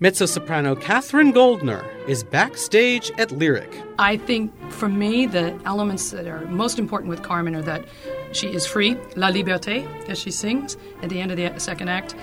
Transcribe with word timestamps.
Mezzo 0.00 0.26
soprano 0.26 0.76
Katherine 0.76 1.32
Goldner 1.32 1.84
is 2.06 2.22
backstage 2.22 3.10
at 3.18 3.32
Lyric. 3.32 3.82
I 3.98 4.16
think 4.16 4.52
for 4.70 4.88
me, 4.88 5.26
the 5.26 5.58
elements 5.64 6.12
that 6.12 6.28
are 6.28 6.46
most 6.46 6.78
important 6.78 7.10
with 7.10 7.24
Carmen 7.24 7.56
are 7.56 7.62
that 7.62 7.84
she 8.30 8.46
is 8.46 8.64
free, 8.64 8.96
la 9.16 9.28
liberté, 9.32 9.84
as 10.08 10.16
she 10.16 10.30
sings 10.30 10.76
at 11.02 11.08
the 11.08 11.20
end 11.20 11.32
of 11.32 11.36
the 11.36 11.58
second 11.58 11.88
act, 11.88 12.14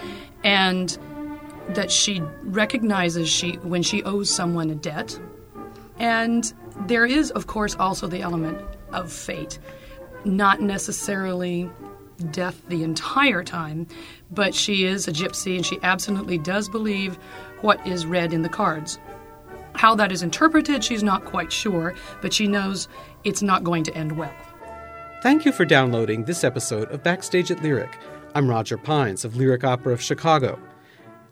and 0.45 0.97
that 1.67 1.91
she 1.91 2.21
recognizes 2.43 3.27
she 3.27 3.55
when 3.55 3.83
she 3.83 4.01
owes 4.03 4.29
someone 4.29 4.69
a 4.69 4.75
debt. 4.75 5.19
And 5.99 6.53
there 6.87 7.05
is, 7.05 7.29
of 7.31 7.47
course, 7.47 7.75
also 7.75 8.07
the 8.07 8.21
element 8.21 8.57
of 8.93 9.11
fate, 9.11 9.59
not 10.23 10.61
necessarily 10.61 11.69
death 12.31 12.61
the 12.69 12.83
entire 12.83 13.43
time, 13.43 13.87
but 14.31 14.55
she 14.55 14.85
is 14.85 15.07
a 15.07 15.11
gypsy 15.11 15.55
and 15.55 15.65
she 15.65 15.77
absolutely 15.83 16.37
does 16.37 16.69
believe 16.69 17.17
what 17.65 17.85
is 17.87 18.05
read 18.05 18.31
in 18.31 18.43
the 18.43 18.47
cards. 18.47 18.99
How 19.73 19.95
that 19.95 20.11
is 20.11 20.21
interpreted, 20.21 20.83
she's 20.83 21.01
not 21.01 21.25
quite 21.25 21.51
sure, 21.51 21.95
but 22.21 22.31
she 22.31 22.47
knows 22.47 22.87
it's 23.23 23.41
not 23.41 23.63
going 23.63 23.83
to 23.85 23.97
end 23.97 24.11
well. 24.11 24.33
Thank 25.23 25.45
you 25.45 25.51
for 25.51 25.65
downloading 25.65 26.23
this 26.23 26.43
episode 26.43 26.91
of 26.91 27.01
Backstage 27.01 27.49
at 27.49 27.63
Lyric. 27.63 27.97
I'm 28.35 28.47
Roger 28.47 28.77
Pines 28.77 29.25
of 29.25 29.35
Lyric 29.35 29.63
Opera 29.63 29.93
of 29.93 30.01
Chicago. 30.01 30.59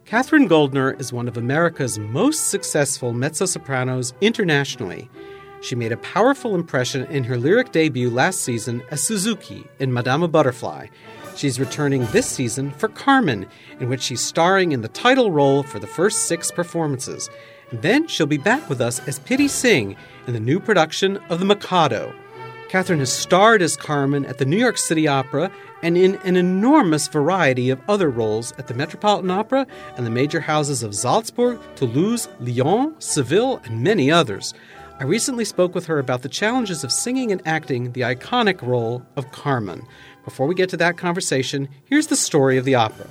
Katherine 0.06 0.48
Goldner 0.48 0.94
is 0.94 1.14
one 1.14 1.28
of 1.28 1.38
America's 1.38 2.00
most 2.00 2.47
successful 2.47 3.14
mezzo 3.14 3.45
sopranos 3.45 4.16
internationally. 4.20 5.12
She 5.62 5.75
made 5.75 5.92
a 5.92 5.97
powerful 5.97 6.56
impression 6.56 7.06
in 7.06 7.23
her 7.25 7.38
lyric 7.38 7.72
debut 7.72 8.09
last 8.09 8.40
season 8.40 8.81
as 8.90 9.03
Suzuki 9.03 9.66
in 9.78 9.94
Madama 9.94 10.28
Butterfly. 10.28 10.88
She's 11.36 11.59
returning 11.59 12.06
this 12.08 12.28
season 12.28 12.72
for 12.72 12.88
Carmen, 12.88 13.48
in 13.80 13.89
which 13.89 14.02
she's 14.02 14.22
starring 14.22 14.72
in 14.72 14.81
the 14.81 14.88
title 14.88 15.31
role 15.31 15.64
for 15.64 15.80
the 15.80 15.88
first 15.88 16.28
six 16.28 16.52
performances. 16.52 17.30
And 17.72 17.81
then 17.81 18.08
she'll 18.08 18.28
be 18.28 18.38
back 18.38 18.70
with 18.70 18.81
us 18.81 19.06
as 19.08 19.20
Pitti 19.20 19.50
Sing 19.50 19.95
in 20.28 20.34
the 20.34 20.40
new 20.40 20.59
production 20.59 21.17
of 21.30 21.40
The 21.40 21.45
Mikado. 21.45 22.14
Catherine 22.70 23.00
has 23.00 23.14
starred 23.14 23.62
as 23.62 23.78
Carmen 23.78 24.25
at 24.25 24.38
the 24.38 24.45
New 24.45 24.58
York 24.58 24.78
City 24.78 25.08
Opera 25.08 25.52
and 25.84 25.98
in 25.98 26.16
an 26.23 26.36
enormous 26.36 27.08
variety 27.08 27.70
of 27.70 27.81
other 27.88 28.09
roles 28.09 28.52
at 28.53 28.68
the 28.68 28.73
Metropolitan 28.73 29.30
Opera 29.30 29.68
and 29.95 30.06
the 30.06 30.12
major 30.12 30.40
houses 30.40 30.81
of 30.81 30.95
Salzburg, 30.95 31.59
Toulouse, 31.75 32.30
Lyon, 32.40 32.95
Seville, 33.00 33.62
and 33.66 33.84
many 33.84 34.09
others. 34.09 34.53
I 35.00 35.03
recently 35.03 35.44
spoke 35.44 35.75
with 35.75 35.88
her 35.88 36.00
about 36.00 36.22
the 36.22 36.30
challenges 36.30 36.84
of 36.84 36.92
singing 36.92 37.31
and 37.31 37.42
acting 37.45 37.92
the 37.92 38.02
iconic 38.02 38.62
role 38.62 39.03
of 39.16 39.31
Carmen. 39.31 39.86
Before 40.25 40.47
we 40.47 40.55
get 40.55 40.69
to 40.69 40.77
that 40.77 40.97
conversation, 40.97 41.67
here's 41.85 42.07
the 42.07 42.16
story 42.16 42.57
of 42.57 42.66
the 42.66 42.75
opera. 42.75 43.07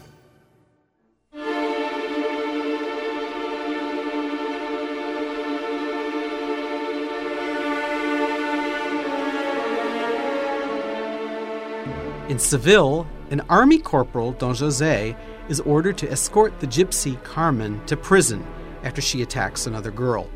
In 12.28 12.38
Seville, 12.38 13.06
an 13.30 13.42
army 13.50 13.78
corporal, 13.78 14.32
Don 14.32 14.54
Jose, 14.54 15.14
is 15.50 15.60
ordered 15.60 15.98
to 15.98 16.10
escort 16.10 16.58
the 16.60 16.66
gypsy 16.66 17.22
Carmen 17.22 17.84
to 17.84 17.94
prison 17.94 18.46
after 18.84 19.02
she 19.02 19.20
attacks 19.20 19.66
another 19.66 19.90
girl. 19.90 20.30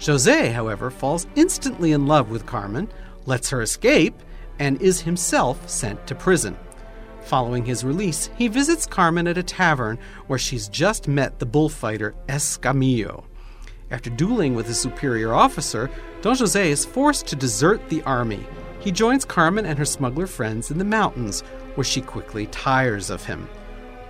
Jose, 0.00 0.50
however, 0.52 0.90
falls 0.90 1.26
instantly 1.36 1.92
in 1.92 2.06
love 2.06 2.30
with 2.30 2.46
Carmen, 2.46 2.88
lets 3.26 3.50
her 3.50 3.60
escape, 3.60 4.14
and 4.58 4.80
is 4.80 5.00
himself 5.00 5.68
sent 5.68 6.06
to 6.06 6.14
prison. 6.14 6.56
Following 7.22 7.64
his 7.64 7.84
release, 7.84 8.28
he 8.36 8.48
visits 8.48 8.86
Carmen 8.86 9.26
at 9.26 9.38
a 9.38 9.42
tavern 9.42 9.98
where 10.26 10.38
she's 10.38 10.68
just 10.68 11.08
met 11.08 11.38
the 11.38 11.46
bullfighter 11.46 12.14
Escamillo. 12.28 13.24
After 13.90 14.10
dueling 14.10 14.54
with 14.54 14.68
a 14.68 14.74
superior 14.74 15.32
officer, 15.32 15.90
Don 16.20 16.36
Jose 16.36 16.70
is 16.70 16.84
forced 16.84 17.26
to 17.28 17.36
desert 17.36 17.88
the 17.88 18.02
army. 18.02 18.44
He 18.80 18.92
joins 18.92 19.24
Carmen 19.24 19.64
and 19.64 19.78
her 19.78 19.84
smuggler 19.84 20.26
friends 20.26 20.70
in 20.70 20.78
the 20.78 20.84
mountains, 20.84 21.40
where 21.74 21.84
she 21.84 22.00
quickly 22.00 22.46
tires 22.48 23.08
of 23.08 23.24
him. 23.24 23.48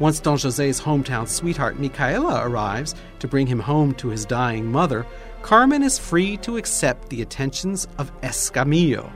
Once 0.01 0.19
Don 0.19 0.37
Jose's 0.37 0.81
hometown 0.81 1.29
sweetheart 1.29 1.79
Micaela 1.79 2.45
arrives 2.45 2.97
to 3.21 3.29
bring 3.29 3.47
him 3.47 3.61
home 3.61 3.95
to 3.95 4.09
his 4.09 4.25
dying 4.25 4.67
mother, 4.67 5.07
Carmen 5.43 5.85
is 5.85 5.99
free 5.99 6.37
to 6.39 6.57
accept 6.57 7.09
the 7.11 7.23
attentions 7.23 7.87
of 7.99 8.11
Escamillo. 8.23 9.13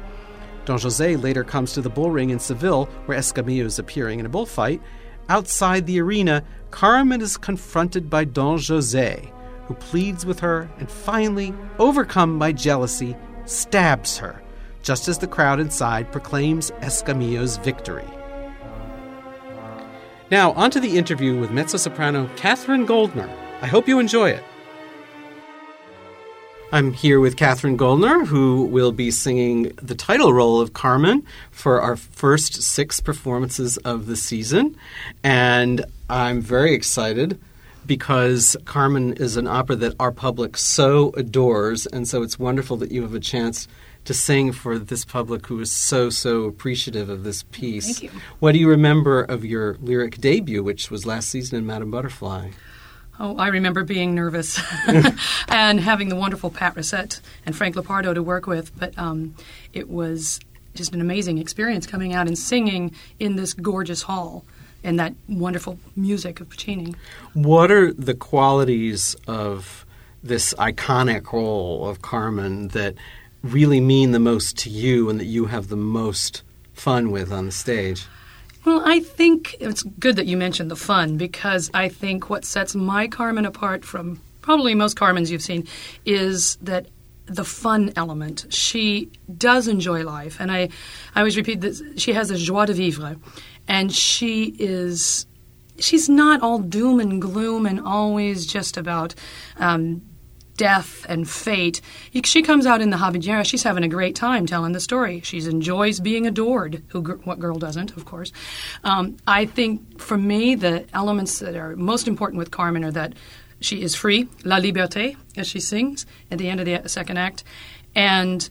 Don 0.69 0.79
Jose 0.79 1.17
later 1.17 1.45
comes 1.45 1.73
to 1.73 1.81
the 1.81 1.89
bullring 1.89 2.29
in 2.29 2.39
Seville, 2.39 2.91
where 3.07 3.17
Escamillo 3.17 3.65
is 3.65 3.79
appearing 3.79 4.21
in 4.21 4.27
a 4.27 4.29
bullfight. 4.29 4.83
Outside 5.31 5.87
the 5.87 5.99
arena, 5.99 6.45
Carmen 6.71 7.23
is 7.23 7.39
confronted 7.39 8.11
by 8.11 8.25
Don 8.25 8.59
Jose, 8.61 9.33
who 9.65 9.73
pleads 9.73 10.27
with 10.27 10.41
her 10.41 10.69
and 10.79 10.91
finally, 10.91 11.55
overcome 11.79 12.39
by 12.39 12.53
jealousy, 12.53 13.17
stabs 13.47 14.19
her, 14.19 14.43
just 14.83 15.09
as 15.09 15.17
the 15.17 15.27
crowd 15.27 15.59
inside 15.59 16.13
proclaims 16.13 16.71
Escamillo's 16.83 17.57
victory. 17.57 18.05
Now, 20.31 20.53
on 20.53 20.71
to 20.73 20.81
the 20.81 20.99
interview 20.99 21.41
with 21.41 21.51
mezzo 21.51 21.79
soprano 21.79 22.29
Catherine 22.37 22.85
Goldner. 22.85 23.35
I 23.63 23.67
hope 23.69 23.89
you 23.89 24.01
enjoy 24.01 24.33
it. 24.33 24.45
I'm 26.71 26.93
here 26.93 27.19
with 27.19 27.39
Katherine 27.39 27.79
Goldner, 27.79 28.27
who 28.27 28.65
will 28.65 28.93
be 28.93 29.11
singing 29.11 29.73
the 29.81 29.95
title 29.95 30.35
role 30.35 30.61
of 30.61 30.75
Carmen 30.75 31.25
for 31.51 31.81
our 31.81 31.97
first 31.97 32.63
six 32.63 33.01
performances 33.01 33.79
of 33.79 34.05
the 34.05 34.17
season. 34.17 34.77
And 35.25 35.87
I'm 36.11 36.43
very 36.43 36.75
excited 36.75 37.41
because 37.87 38.55
Carmen 38.67 39.15
is 39.15 39.39
an 39.39 39.47
opera 39.47 39.77
that 39.77 39.95
our 39.99 40.13
public 40.13 40.59
so 40.59 41.11
adores. 41.17 41.87
And 41.87 42.07
so 42.07 42.23
it's 42.23 42.39
wonderful 42.39 42.77
that 42.79 42.93
you 42.93 43.01
have 43.01 43.15
a 43.15 43.21
chance 43.21 43.67
to 44.05 44.13
sing 44.13 44.53
for 44.53 44.79
this 44.79 45.07
public 45.07 45.47
who 45.47 45.61
is 45.61 45.73
so, 45.73 46.11
so 46.11 46.45
appreciative 46.45 47.09
of 47.09 47.25
this 47.25 47.45
piece. 47.45 47.99
Thank 47.99 48.13
you. 48.13 48.21
What 48.41 48.53
do 48.53 48.59
you 48.59 48.69
remember 48.69 49.23
of 49.23 49.43
your 49.43 49.79
lyric 49.81 50.19
debut, 50.19 50.63
which 50.63 50.91
was 50.91 51.07
last 51.07 51.31
season 51.31 51.57
in 51.57 51.67
Madame 51.67 51.91
Butterfly? 51.91 52.51
Oh, 53.21 53.37
I 53.37 53.49
remember 53.49 53.83
being 53.83 54.15
nervous 54.15 54.61
and 55.49 55.81
having 55.81 56.09
the 56.09 56.17
wonderful 56.17 56.51
Pat 56.51 56.77
Racette 56.77 57.21
and 57.45 57.57
Frank 57.57 57.75
Lopardo 57.75 58.15
to 58.15 58.23
work 58.23 58.47
with, 58.47 58.77
but 58.79 58.97
um, 58.97 59.35
it 59.73 59.89
was 59.89 60.39
just 60.75 60.95
an 60.95 61.01
amazing 61.01 61.39
experience 61.39 61.87
coming 61.87 62.15
out 62.15 62.29
and 62.29 62.39
singing 62.39 62.95
in 63.19 63.35
this 63.35 63.53
gorgeous 63.55 64.03
hall 64.03 64.45
and 64.85 65.01
that 65.01 65.15
wonderful 65.29 65.79
music 65.97 66.41
of 66.41 66.49
Puccini. 66.49 66.95
What 67.35 67.73
are 67.73 67.93
the 67.93 68.15
qualities 68.15 69.17
of 69.27 69.85
this 70.23 70.55
iconic 70.55 71.33
role 71.33 71.89
of 71.89 72.03
Carmen 72.03 72.69
that 72.69 72.95
really 73.43 73.81
mean 73.81 74.13
the 74.13 74.21
most 74.21 74.57
to 74.59 74.71
you 74.71 75.11
and 75.11 75.19
that 75.19 75.27
you 75.27 75.47
have 75.47 75.69
the 75.69 75.77
most 75.77 76.43
fun 76.73 77.11
with 77.11 77.33
on 77.33 77.47
the 77.47 77.53
stage? 77.53 78.07
Well, 78.69 78.83
I 78.85 79.01
think 79.01 79.57
it's 79.61 79.83
good 79.83 80.17
that 80.17 80.27
you 80.27 80.37
mentioned 80.37 80.71
the 80.71 80.77
fun 80.77 81.17
because 81.17 81.71
I 81.73 81.89
think 81.89 82.29
what 82.29 82.45
sets 82.45 82.75
my 82.75 83.09
Carmen 83.09 83.47
apart 83.47 83.83
from 83.83 84.21
probably 84.43 84.75
most 84.75 84.95
Carmens 84.95 85.31
you've 85.31 85.41
seen 85.41 85.67
is 86.05 86.57
that 86.57 86.85
the 87.25 87.45
fun 87.45 87.95
element. 87.97 88.45
She 88.51 89.11
does 89.39 89.69
enjoy 89.69 90.05
life, 90.05 90.39
and 90.39 90.53
I, 90.53 90.69
I 91.15 91.21
always 91.21 91.39
repeat 91.39 91.63
that 91.63 91.95
she 91.97 92.13
has 92.13 92.31
a 92.31 92.37
joie 92.37 92.67
de 92.67 92.75
vivre, 92.75 93.17
and 93.67 93.91
she 93.91 94.55
is, 94.59 95.25
she's 95.79 96.11
not 96.11 96.43
all 96.43 96.59
doom 96.59 97.01
and 97.01 97.23
gloom 97.23 97.65
and 97.65 97.81
always 97.81 98.45
just 98.45 98.77
about 98.77 99.15
um, 99.57 100.03
death 100.59 101.07
and 101.09 101.29
fate. 101.29 101.81
She 102.25 102.43
comes 102.43 102.67
out 102.67 102.83
in 102.83 102.91
the 102.91 102.99
Habanera. 102.99 103.47
She's 103.47 103.63
having 103.63 103.85
a 103.85 103.89
great 103.89 104.15
time 104.15 104.45
telling 104.45 104.73
the 104.73 104.81
story. 104.81 105.23
She 105.23 105.39
enjoys 105.39 106.01
being 106.01 106.27
adored. 106.27 106.83
Who, 106.89 107.01
what 107.25 107.39
girl 107.39 107.59
doesn't, 107.59 107.97
of 107.97 108.05
course? 108.05 108.31
Um, 108.85 109.17
I 109.27 109.47
think 109.47 109.99
for 109.99 110.19
me, 110.19 110.55
the 110.55 110.85
elements 110.93 111.39
that 111.39 111.57
are 111.57 111.75
most 111.77 112.07
important 112.07 112.39
with 112.39 112.51
Carmen 112.51 112.85
are 112.85 112.91
that 112.91 113.15
she 113.61 113.83
is 113.83 113.95
free, 113.95 114.29
la 114.45 114.61
liberté, 114.61 115.17
as 115.37 115.47
she 115.47 115.61
sings 115.61 116.05
at 116.31 116.39
the 116.39 116.49
end 116.49 116.61
of 116.61 116.67
the 116.67 116.89
second 116.89 117.17
act, 117.17 117.43
and 117.95 118.51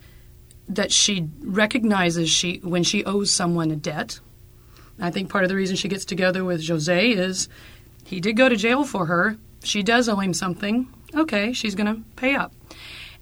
that 0.68 0.92
she 0.92 1.30
recognizes 1.42 2.30
she 2.30 2.58
when 2.64 2.84
she 2.84 3.06
owes 3.06 3.32
someone 3.32 3.72
a 3.72 3.76
debt, 3.76 4.20
I 5.00 5.12
think 5.12 5.30
part 5.30 5.44
of 5.44 5.50
the 5.50 5.56
reason 5.56 5.76
she 5.76 5.88
gets 5.88 6.06
together 6.06 6.44
with 6.44 6.68
Jose 6.68 7.10
is 7.12 7.48
he 8.04 8.20
did 8.20 8.36
go 8.36 8.50
to 8.50 8.56
jail 8.56 8.84
for 8.84 9.06
her. 9.06 9.38
She 9.64 9.84
does 9.84 10.10
owe 10.10 10.18
him 10.18 10.34
something. 10.34 10.88
Okay, 11.16 11.54
she's 11.54 11.76
going 11.76 11.94
to 11.94 12.02
pay 12.16 12.36
up. 12.36 12.54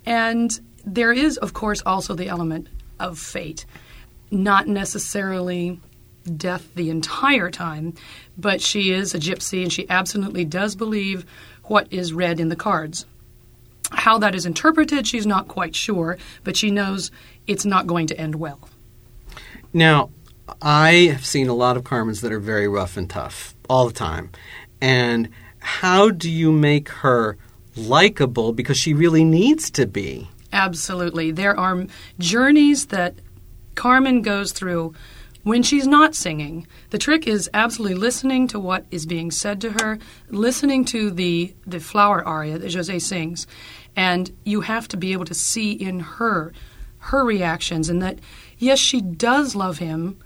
And 0.06 0.60
there 0.86 1.12
is, 1.12 1.38
of 1.38 1.54
course, 1.54 1.82
also 1.86 2.14
the 2.14 2.28
element 2.28 2.68
of 3.00 3.18
fate. 3.18 3.66
Not 4.32 4.68
necessarily 4.68 5.80
death 6.38 6.74
the 6.76 6.90
entire 6.90 7.52
time, 7.52 7.94
but 8.38 8.62
she 8.62 8.92
is 8.92 9.14
a 9.14 9.20
gypsy 9.20 9.62
and 9.64 9.72
she 9.72 9.88
absolutely 9.90 10.46
does 10.46 10.76
believe 10.76 11.26
what 11.66 11.92
is 11.92 12.14
read 12.14 12.40
in 12.40 12.50
the 12.50 12.56
cards. 12.56 13.06
How 13.92 14.18
that 14.18 14.34
is 14.34 14.46
interpreted, 14.46 15.08
she's 15.08 15.28
not 15.28 15.48
quite 15.48 15.76
sure, 15.76 16.18
but 16.44 16.58
she 16.58 16.72
knows 16.72 17.12
it's 17.46 17.66
not 17.66 17.86
going 17.86 18.08
to 18.08 18.20
end 18.20 18.36
well. 18.36 18.68
Now, 19.74 20.10
I 20.62 21.12
have 21.14 21.26
seen 21.26 21.48
a 21.48 21.54
lot 21.54 21.78
of 21.78 21.84
Carmens 21.84 22.22
that 22.22 22.32
are 22.32 22.40
very 22.40 22.68
rough 22.68 22.98
and 22.98 23.10
tough 23.10 23.56
all 23.70 23.88
the 23.88 23.94
time. 23.94 24.32
And 24.82 25.30
how 25.60 26.10
do 26.10 26.30
you 26.30 26.52
make 26.52 26.90
her 26.90 27.38
likable 27.76 28.54
because 28.54 28.78
she 28.78 28.94
really 28.94 29.24
needs 29.24 29.70
to 29.72 29.86
be? 29.86 30.30
Absolutely. 30.54 31.32
There 31.32 31.58
are 31.60 31.86
journeys 32.20 32.88
that 32.88 33.16
Carmen 33.76 34.22
goes 34.22 34.52
through 34.52 34.94
when 35.44 35.62
she's 35.62 35.86
not 35.86 36.16
singing. 36.16 36.66
The 36.90 36.98
trick 36.98 37.28
is 37.28 37.50
absolutely 37.54 37.96
listening 37.96 38.48
to 38.48 38.60
what 38.60 38.86
is 38.90 39.06
being 39.06 39.30
said 39.30 39.62
to 39.62 39.72
her, 39.72 40.00
listening 40.30 40.86
to 40.86 41.12
the, 41.12 41.54
the 41.68 41.80
flower 41.80 42.26
aria 42.26 42.58
that 42.58 42.74
Jose 42.74 43.00
sings, 43.00 43.46
and 43.96 44.36
you 44.44 44.62
have 44.62 44.88
to 44.90 44.98
be 44.98 45.14
able 45.14 45.26
to 45.26 45.34
see 45.34 45.72
in 45.72 46.00
her 46.00 46.54
her 46.98 47.24
reactions 47.24 47.88
and 47.88 48.02
that 48.02 48.18
yes, 48.58 48.80
she 48.80 49.00
does 49.00 49.56
love 49.56 49.78
him, 49.78 50.18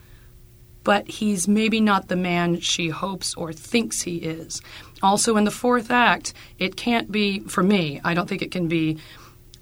but 0.84 1.08
he's 1.08 1.48
maybe 1.48 1.82
not 1.82 2.08
the 2.08 2.16
man 2.16 2.60
she 2.62 2.88
hopes 2.88 3.36
or 3.36 3.52
thinks 3.52 4.04
he 4.04 4.18
is. 4.18 4.62
Also, 5.02 5.38
in 5.38 5.46
the 5.46 5.52
fourth 5.52 5.92
act, 5.92 6.34
it 6.58 6.76
can't 6.76 7.12
be, 7.12 7.40
for 7.42 7.64
me, 7.64 8.02
I 8.04 8.14
don't 8.14 8.28
think 8.28 8.42
it 8.42 8.52
can 8.52 8.68
be 8.68 8.98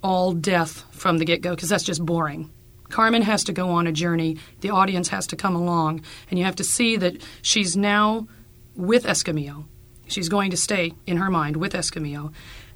all 0.02 0.34
death 0.34 0.84
from 0.92 1.18
the 1.18 1.26
get 1.26 1.42
go 1.42 1.52
because 1.52 1.70
that's 1.70 1.84
just 1.84 2.06
boring. 2.06 2.50
Carmen 2.90 3.22
has 3.22 3.44
to 3.46 3.54
go 3.54 3.70
on 3.70 3.88
a 3.88 3.92
journey, 3.92 4.38
the 4.62 4.70
audience 4.70 5.10
has 5.10 5.28
to 5.28 5.36
come 5.36 5.56
along, 5.56 6.02
and 6.30 6.40
you 6.40 6.46
have 6.46 6.56
to 6.56 6.64
see 6.64 6.96
that 6.98 7.22
she's 7.42 7.76
now 7.76 8.28
with 8.76 9.04
Escamillo. 9.04 9.66
She's 10.08 10.30
going 10.30 10.52
to 10.52 10.58
stay 10.58 10.94
in 11.06 11.18
her 11.18 11.30
mind 11.30 11.58
with 11.58 11.74
Escamillo. 11.74 12.32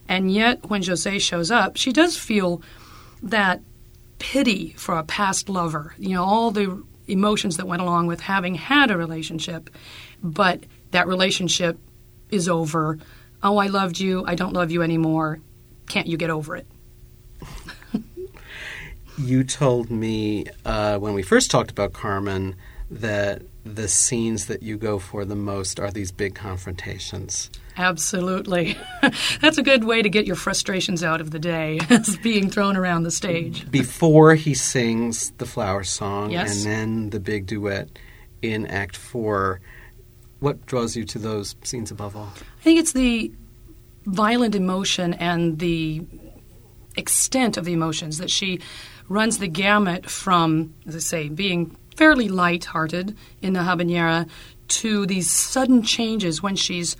And 0.08 0.32
yet, 0.32 0.70
when 0.70 0.84
Jose 0.84 1.20
shows 1.20 1.50
up, 1.50 1.78
she 1.78 1.94
does 1.94 2.18
feel 2.18 2.62
that 3.24 3.62
pity 4.20 4.74
for 4.78 4.98
a 4.98 5.04
past 5.04 5.48
lover, 5.48 5.96
you 5.98 6.10
know, 6.10 6.24
all 6.24 6.52
the 6.52 6.84
emotions 7.08 7.58
that 7.58 7.68
went 7.68 7.82
along 7.82 8.08
with 8.08 8.20
having 8.20 8.56
had 8.56 8.92
a 8.92 8.98
relationship, 8.98 9.70
but 10.22 10.64
that 10.92 11.08
relationship 11.08 11.78
is 12.32 12.48
over. 12.48 12.98
Oh, 13.44 13.58
I 13.58 13.68
loved 13.68 14.00
you. 14.00 14.24
I 14.26 14.36
don't 14.36 14.54
love 14.54 14.72
you 14.72 14.82
anymore. 14.82 15.40
Can't 15.88 16.08
you 16.08 16.18
get 16.18 16.30
over 16.30 16.56
it? 16.56 16.68
you 19.18 19.44
told 19.44 19.90
me 19.90 20.46
uh, 20.66 20.98
when 20.98 21.14
we 21.14 21.24
first 21.24 21.52
talked 21.52 21.72
about 21.72 21.94
Carmen 21.94 22.56
that 22.90 23.42
the 23.64 23.88
scenes 23.88 24.48
that 24.48 24.64
you 24.64 24.78
go 24.78 25.00
for 25.00 25.24
the 25.24 25.36
most 25.36 25.80
are 25.80 25.92
these 25.92 26.12
big 26.12 26.36
confrontations. 26.36 27.50
Absolutely. 27.78 28.78
That's 29.42 29.58
a 29.58 29.64
good 29.64 29.84
way 29.86 30.02
to 30.02 30.10
get 30.10 30.26
your 30.26 30.36
frustrations 30.36 31.04
out 31.04 31.22
of 31.22 31.32
the 31.32 31.40
day, 31.40 31.80
as 31.90 32.18
being 32.18 32.50
thrown 32.50 32.76
around 32.76 33.04
the 33.04 33.12
stage. 33.12 33.70
Before 33.72 34.36
he 34.36 34.54
sings 34.54 35.32
the 35.32 35.46
flower 35.46 35.84
song 35.84 36.32
yes. 36.32 36.66
and 36.66 36.72
then 36.72 37.10
the 37.12 37.20
big 37.20 37.46
duet 37.46 37.98
in 38.42 38.66
Act 38.68 38.98
Four, 38.98 39.62
what 40.42 40.66
draws 40.66 40.96
you 40.98 41.06
to 41.06 41.20
those 41.20 41.56
scenes 41.64 41.92
above 41.92 42.18
all? 42.18 42.34
I 42.36 42.64
think 42.64 42.80
it's 42.80 42.92
the 42.92 43.32
violent 44.06 44.56
emotion 44.56 45.14
and 45.14 45.60
the 45.60 46.02
extent 46.98 47.56
of 47.56 47.64
the 47.64 47.74
emotions 47.74 48.18
that 48.18 48.30
she 48.30 48.60
runs 49.08 49.38
the 49.38 49.48
gamut 49.48 50.10
from, 50.10 50.74
as 50.86 50.96
I 50.96 51.00
say, 51.00 51.30
being 51.30 51.78
fairly 51.96 52.28
light-hearted 52.28 53.16
in 53.42 53.54
the 53.54 53.60
habanera 53.60 54.28
to 54.68 55.06
these 55.06 55.30
sudden 55.30 55.84
changes 55.84 56.42
when 56.42 56.56
she's 56.56 56.98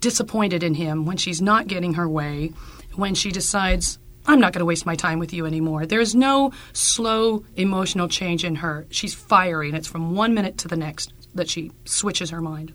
disappointed 0.00 0.62
in 0.62 0.74
him, 0.74 1.06
when 1.06 1.16
she's 1.16 1.42
not 1.42 1.66
getting 1.66 1.94
her 1.94 2.08
way, 2.08 2.52
when 2.94 3.14
she 3.14 3.30
decides, 3.30 3.98
I'm 4.26 4.40
not 4.40 4.52
going 4.52 4.60
to 4.60 4.66
waste 4.66 4.86
my 4.86 4.96
time 4.96 5.18
with 5.18 5.34
you 5.34 5.44
anymore. 5.44 5.86
There's 5.86 6.14
no 6.14 6.52
slow 6.72 7.44
emotional 7.56 8.08
change 8.08 8.44
in 8.44 8.56
her. 8.56 8.86
She's 8.90 9.14
fiery, 9.14 9.68
and 9.68 9.76
it's 9.76 9.88
from 9.88 10.14
one 10.14 10.32
minute 10.32 10.56
to 10.58 10.68
the 10.68 10.76
next 10.76 11.12
that 11.34 11.48
she 11.48 11.72
switches 11.84 12.30
her 12.30 12.40
mind. 12.40 12.72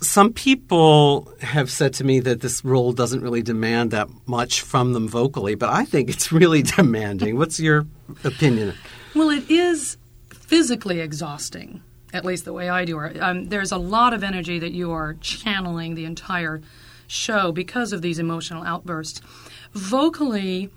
Some 0.00 0.32
people 0.32 1.32
have 1.40 1.70
said 1.70 1.94
to 1.94 2.04
me 2.04 2.20
that 2.20 2.40
this 2.40 2.64
role 2.64 2.92
doesn't 2.92 3.22
really 3.22 3.42
demand 3.42 3.90
that 3.92 4.08
much 4.26 4.60
from 4.60 4.92
them 4.92 5.08
vocally, 5.08 5.54
but 5.54 5.70
I 5.70 5.84
think 5.84 6.10
it's 6.10 6.30
really 6.30 6.62
demanding. 6.76 7.38
What's 7.38 7.58
your 7.58 7.86
opinion? 8.22 8.74
Well, 9.14 9.30
it 9.30 9.50
is 9.50 9.96
physically 10.28 11.00
exhausting, 11.00 11.82
at 12.12 12.24
least 12.24 12.44
the 12.44 12.52
way 12.52 12.68
I 12.68 12.84
do 12.84 12.98
it. 13.00 13.18
Um, 13.18 13.48
there's 13.48 13.72
a 13.72 13.78
lot 13.78 14.12
of 14.12 14.22
energy 14.22 14.58
that 14.58 14.72
you 14.72 14.92
are 14.92 15.14
channeling 15.14 15.94
the 15.94 16.04
entire 16.04 16.60
show 17.06 17.52
because 17.52 17.92
of 17.92 18.02
these 18.02 18.18
emotional 18.18 18.62
outbursts. 18.64 19.20
Vocally, 19.72 20.70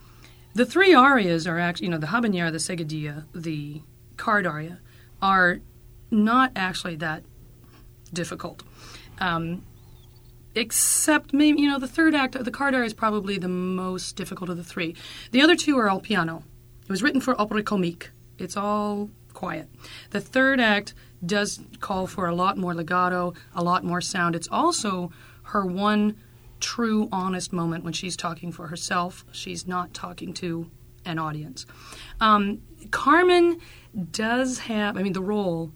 the 0.55 0.65
three 0.65 0.93
arias 0.93 1.45
are 1.47 1.59
actually, 1.59 1.87
you 1.87 1.91
know, 1.91 1.97
the 1.97 2.07
habanera, 2.07 2.51
the 2.51 2.57
seguidilla, 2.57 3.25
the 3.33 3.81
card 4.15 4.47
aria, 4.47 4.79
are 5.21 5.59
not 6.11 6.51
actually 6.55 6.95
that 6.97 7.23
difficult. 8.13 8.63
Um, 9.19 9.63
except 10.55 11.33
maybe 11.33 11.61
you 11.61 11.69
know 11.69 11.77
the 11.77 11.87
third 11.87 12.15
act 12.15 12.41
the 12.43 12.51
card 12.51 12.73
is 12.73 12.93
probably 12.93 13.37
the 13.37 13.47
most 13.47 14.15
difficult 14.15 14.49
of 14.49 14.57
the 14.57 14.63
three 14.63 14.95
the 15.29 15.39
other 15.39 15.55
two 15.55 15.77
are 15.77 15.87
all 15.87 15.99
piano 15.99 16.41
it 16.81 16.89
was 16.89 17.03
written 17.03 17.21
for 17.21 17.39
opera 17.39 17.61
comique 17.61 18.09
it's 18.39 18.57
all 18.57 19.09
quiet. 19.37 19.69
The 20.09 20.19
third 20.19 20.59
act 20.59 20.95
does 21.23 21.59
call 21.79 22.07
for 22.07 22.27
a 22.27 22.33
lot 22.33 22.57
more 22.57 22.73
legato, 22.73 23.33
a 23.53 23.63
lot 23.63 23.83
more 23.83 24.01
sound. 24.01 24.35
It's 24.35 24.47
also 24.51 25.11
her 25.43 25.65
one 25.65 26.15
true, 26.59 27.07
honest 27.11 27.53
moment 27.53 27.83
when 27.83 27.93
she's 27.93 28.17
talking 28.17 28.51
for 28.51 28.67
herself. 28.67 29.25
She's 29.31 29.67
not 29.67 29.93
talking 29.93 30.33
to 30.35 30.71
an 31.05 31.19
audience. 31.19 31.67
Um, 32.19 32.63
Carmen 32.89 33.59
does 34.11 34.59
have, 34.59 34.97
I 34.97 35.03
mean, 35.03 35.13
the 35.13 35.21
role, 35.21 35.71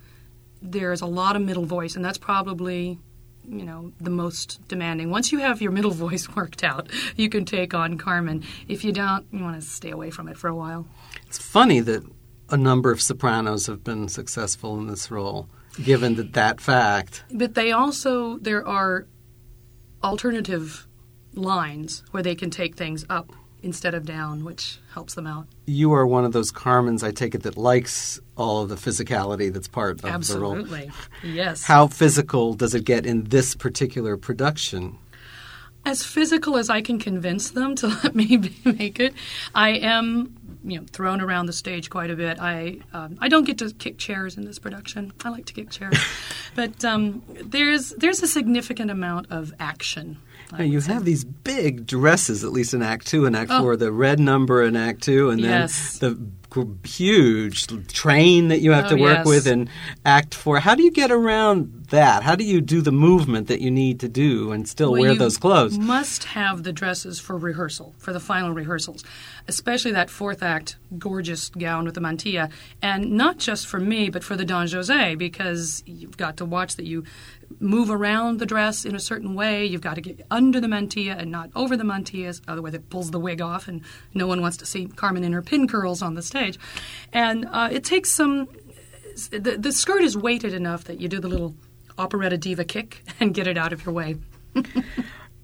there's 0.61 1.01
a 1.01 1.05
lot 1.05 1.35
of 1.35 1.41
middle 1.41 1.65
voice, 1.65 1.95
and 1.95 2.03
that's 2.03 2.17
probably 2.17 2.99
you 3.47 3.63
know 3.63 3.91
the 3.99 4.09
most 4.09 4.65
demanding. 4.67 5.09
Once 5.09 5.31
you 5.31 5.39
have 5.39 5.61
your 5.61 5.71
middle 5.71 5.91
voice 6.05 6.29
worked 6.35 6.63
out 6.63 6.89
you 7.15 7.29
can 7.29 7.45
take 7.45 7.73
on 7.73 7.97
carmen. 7.97 8.43
If 8.67 8.83
you 8.83 8.91
don't 8.91 9.25
you 9.31 9.43
want 9.43 9.59
to 9.59 9.67
stay 9.67 9.91
away 9.91 10.11
from 10.11 10.27
it 10.27 10.37
for 10.37 10.47
a 10.47 10.55
while. 10.55 10.87
It's 11.27 11.39
funny 11.39 11.79
that 11.81 12.03
a 12.51 12.57
number 12.57 12.91
of 12.91 13.01
sopranos 13.01 13.67
have 13.67 13.83
been 13.83 14.09
successful 14.09 14.77
in 14.77 14.87
this 14.87 15.09
role, 15.09 15.49
given 15.81 16.15
that, 16.15 16.33
that 16.33 16.61
fact. 16.61 17.23
But 17.31 17.55
they 17.55 17.71
also, 17.71 18.37
there 18.39 18.67
are 18.67 19.07
alternative 20.03 20.85
lines 21.33 22.03
where 22.11 22.21
they 22.21 22.35
can 22.35 22.49
take 22.49 22.75
things 22.75 23.05
up 23.09 23.31
instead 23.63 23.93
of 23.93 24.05
down, 24.05 24.43
which 24.43 24.79
helps 24.93 25.13
them 25.13 25.27
out. 25.27 25.47
You 25.65 25.93
are 25.93 26.05
one 26.05 26.25
of 26.25 26.31
those 26.31 26.51
Carmens, 26.51 27.03
I 27.03 27.11
take 27.11 27.35
it, 27.35 27.43
that 27.43 27.57
likes 27.57 28.19
all 28.35 28.61
of 28.61 28.69
the 28.69 28.75
physicality 28.75 29.53
that's 29.53 29.67
part 29.67 29.99
of 29.99 30.05
Absolutely. 30.05 30.47
the 30.47 30.53
role. 30.53 30.89
Absolutely, 30.89 31.33
yes. 31.33 31.63
How 31.65 31.87
physical 31.87 32.53
does 32.53 32.73
it 32.73 32.85
get 32.85 33.05
in 33.05 33.25
this 33.25 33.55
particular 33.55 34.17
production? 34.17 34.97
As 35.83 36.03
physical 36.03 36.57
as 36.57 36.69
I 36.69 36.81
can 36.81 36.99
convince 36.99 37.51
them 37.51 37.75
to 37.75 37.87
let 38.03 38.15
me 38.15 38.37
make 38.65 38.99
it. 38.99 39.13
I 39.55 39.69
am 39.71 40.37
you 40.63 40.79
know 40.79 40.85
thrown 40.91 41.21
around 41.21 41.47
the 41.47 41.53
stage 41.53 41.89
quite 41.89 42.11
a 42.11 42.15
bit. 42.15 42.39
I 42.39 42.79
um, 42.93 43.17
I 43.19 43.27
don't 43.29 43.45
get 43.45 43.57
to 43.59 43.71
kick 43.71 43.97
chairs 43.97 44.37
in 44.37 44.45
this 44.45 44.59
production. 44.59 45.11
I 45.23 45.29
like 45.29 45.45
to 45.45 45.53
kick 45.53 45.69
chairs, 45.69 45.97
but 46.55 46.83
um, 46.85 47.23
there's 47.27 47.91
there's 47.91 48.21
a 48.21 48.27
significant 48.27 48.91
amount 48.91 49.27
of 49.29 49.53
action. 49.59 50.17
Yeah, 50.57 50.63
you 50.63 50.81
say. 50.81 50.93
have 50.93 51.05
these 51.05 51.23
big 51.23 51.85
dresses, 51.85 52.43
at 52.43 52.51
least 52.51 52.73
in 52.73 52.81
Act 52.81 53.07
Two 53.07 53.25
and 53.25 53.35
Act 53.35 53.51
oh. 53.51 53.61
Four. 53.61 53.77
The 53.77 53.91
red 53.91 54.19
number 54.19 54.63
in 54.63 54.75
Act 54.75 55.01
Two, 55.03 55.29
and 55.29 55.43
then 55.43 55.61
yes. 55.61 55.99
the 55.99 56.17
huge 56.83 57.67
train 57.87 58.49
that 58.49 58.59
you 58.59 58.71
have 58.71 58.85
oh, 58.85 58.89
to 58.89 59.01
work 59.01 59.19
yes. 59.19 59.25
with 59.25 59.47
in 59.47 59.69
Act 60.05 60.35
Four. 60.35 60.59
How 60.59 60.75
do 60.75 60.83
you 60.83 60.91
get 60.91 61.11
around 61.11 61.85
that? 61.89 62.23
How 62.23 62.35
do 62.35 62.43
you 62.43 62.59
do 62.59 62.81
the 62.81 62.91
movement 62.91 63.47
that 63.47 63.61
you 63.61 63.71
need 63.71 64.01
to 64.01 64.09
do 64.09 64.51
and 64.51 64.67
still 64.67 64.91
well, 64.91 65.01
wear 65.01 65.15
those 65.15 65.37
clothes? 65.37 65.77
Must 65.77 66.25
have 66.25 66.63
the 66.63 66.73
dresses 66.73 67.19
for 67.19 67.37
rehearsal, 67.37 67.95
for 67.97 68.11
the 68.11 68.19
final 68.19 68.51
rehearsals, 68.51 69.03
especially 69.47 69.91
that 69.91 70.09
fourth 70.09 70.43
act, 70.43 70.75
gorgeous 70.97 71.49
gown 71.49 71.85
with 71.85 71.95
the 71.95 72.01
mantilla, 72.01 72.51
and 72.81 73.11
not 73.11 73.37
just 73.37 73.67
for 73.67 73.79
me, 73.79 74.09
but 74.09 74.23
for 74.23 74.35
the 74.35 74.45
Don 74.45 74.67
Jose, 74.67 75.15
because 75.15 75.83
you've 75.85 76.17
got 76.17 76.35
to 76.37 76.45
watch 76.45 76.75
that 76.75 76.85
you 76.85 77.05
move 77.59 77.89
around 77.89 78.39
the 78.39 78.45
dress 78.45 78.85
in 78.85 78.95
a 78.95 78.99
certain 78.99 79.35
way. 79.35 79.65
You've 79.65 79.81
got 79.81 79.95
to 79.95 80.01
get 80.01 80.25
under 80.31 80.59
the 80.59 80.67
mantilla 80.67 81.17
and 81.17 81.31
not 81.31 81.49
over 81.55 81.75
the 81.75 81.83
mantillas, 81.83 82.41
otherwise 82.47 82.73
it 82.73 82.89
pulls 82.89 83.11
the 83.11 83.19
wig 83.19 83.41
off, 83.41 83.67
and 83.67 83.81
no 84.13 84.27
one 84.27 84.41
wants 84.41 84.57
to 84.57 84.65
see 84.65 84.85
Carmen 84.87 85.23
in 85.23 85.33
her 85.33 85.41
pin 85.41 85.67
curls 85.67 86.01
on 86.01 86.15
the 86.15 86.21
stage. 86.21 86.59
And 87.11 87.47
uh, 87.51 87.69
it 87.71 87.83
takes 87.83 88.11
some 88.11 88.47
the, 89.29 89.57
the 89.57 89.71
skirt 89.71 90.03
is 90.03 90.17
weighted 90.17 90.53
enough 90.53 90.85
that 90.85 90.99
you 91.01 91.07
do 91.07 91.19
the 91.19 91.27
little 91.27 91.55
operetta 91.97 92.37
diva 92.37 92.63
kick 92.63 93.03
and 93.19 93.33
get 93.33 93.47
it 93.47 93.57
out 93.57 93.73
of 93.73 93.85
your 93.85 93.93
way. 93.93 94.17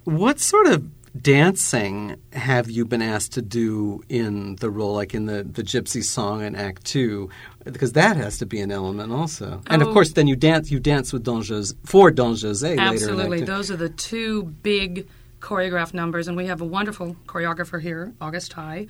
What 0.03 0.39
sort 0.39 0.67
of 0.67 0.89
dancing 1.23 2.15
have 2.33 2.69
you 2.69 2.85
been 2.85 3.01
asked 3.01 3.33
to 3.33 3.41
do 3.41 4.01
in 4.09 4.55
the 4.57 4.69
role, 4.69 4.93
like 4.93 5.13
in 5.13 5.25
the, 5.25 5.43
the 5.43 5.63
Gypsy 5.63 6.03
song 6.03 6.43
in 6.43 6.55
Act 6.55 6.85
Two? 6.85 7.29
Because 7.63 7.93
that 7.93 8.15
has 8.17 8.37
to 8.39 8.45
be 8.45 8.59
an 8.61 8.71
element 8.71 9.11
also. 9.11 9.61
And 9.67 9.81
of 9.81 9.89
Oh. 9.89 9.93
course, 9.93 10.13
then 10.13 10.27
you 10.27 10.35
dance 10.35 10.71
you 10.71 10.79
dance 10.79 11.11
with 11.13 11.23
Don 11.23 11.43
Jose 11.45 11.75
for 11.85 12.11
Don 12.11 12.35
Jose 12.35 12.67
later. 12.67 12.81
Absolutely. 12.81 13.41
Those 13.41 13.69
are 13.71 13.75
the 13.77 13.89
two 13.89 14.43
big 14.63 15.07
choreographed 15.39 15.93
numbers, 15.93 16.27
and 16.27 16.35
we 16.35 16.47
have 16.47 16.61
a 16.61 16.65
wonderful 16.65 17.15
choreographer 17.27 17.79
here, 17.81 18.13
August 18.19 18.51
Tye, 18.51 18.87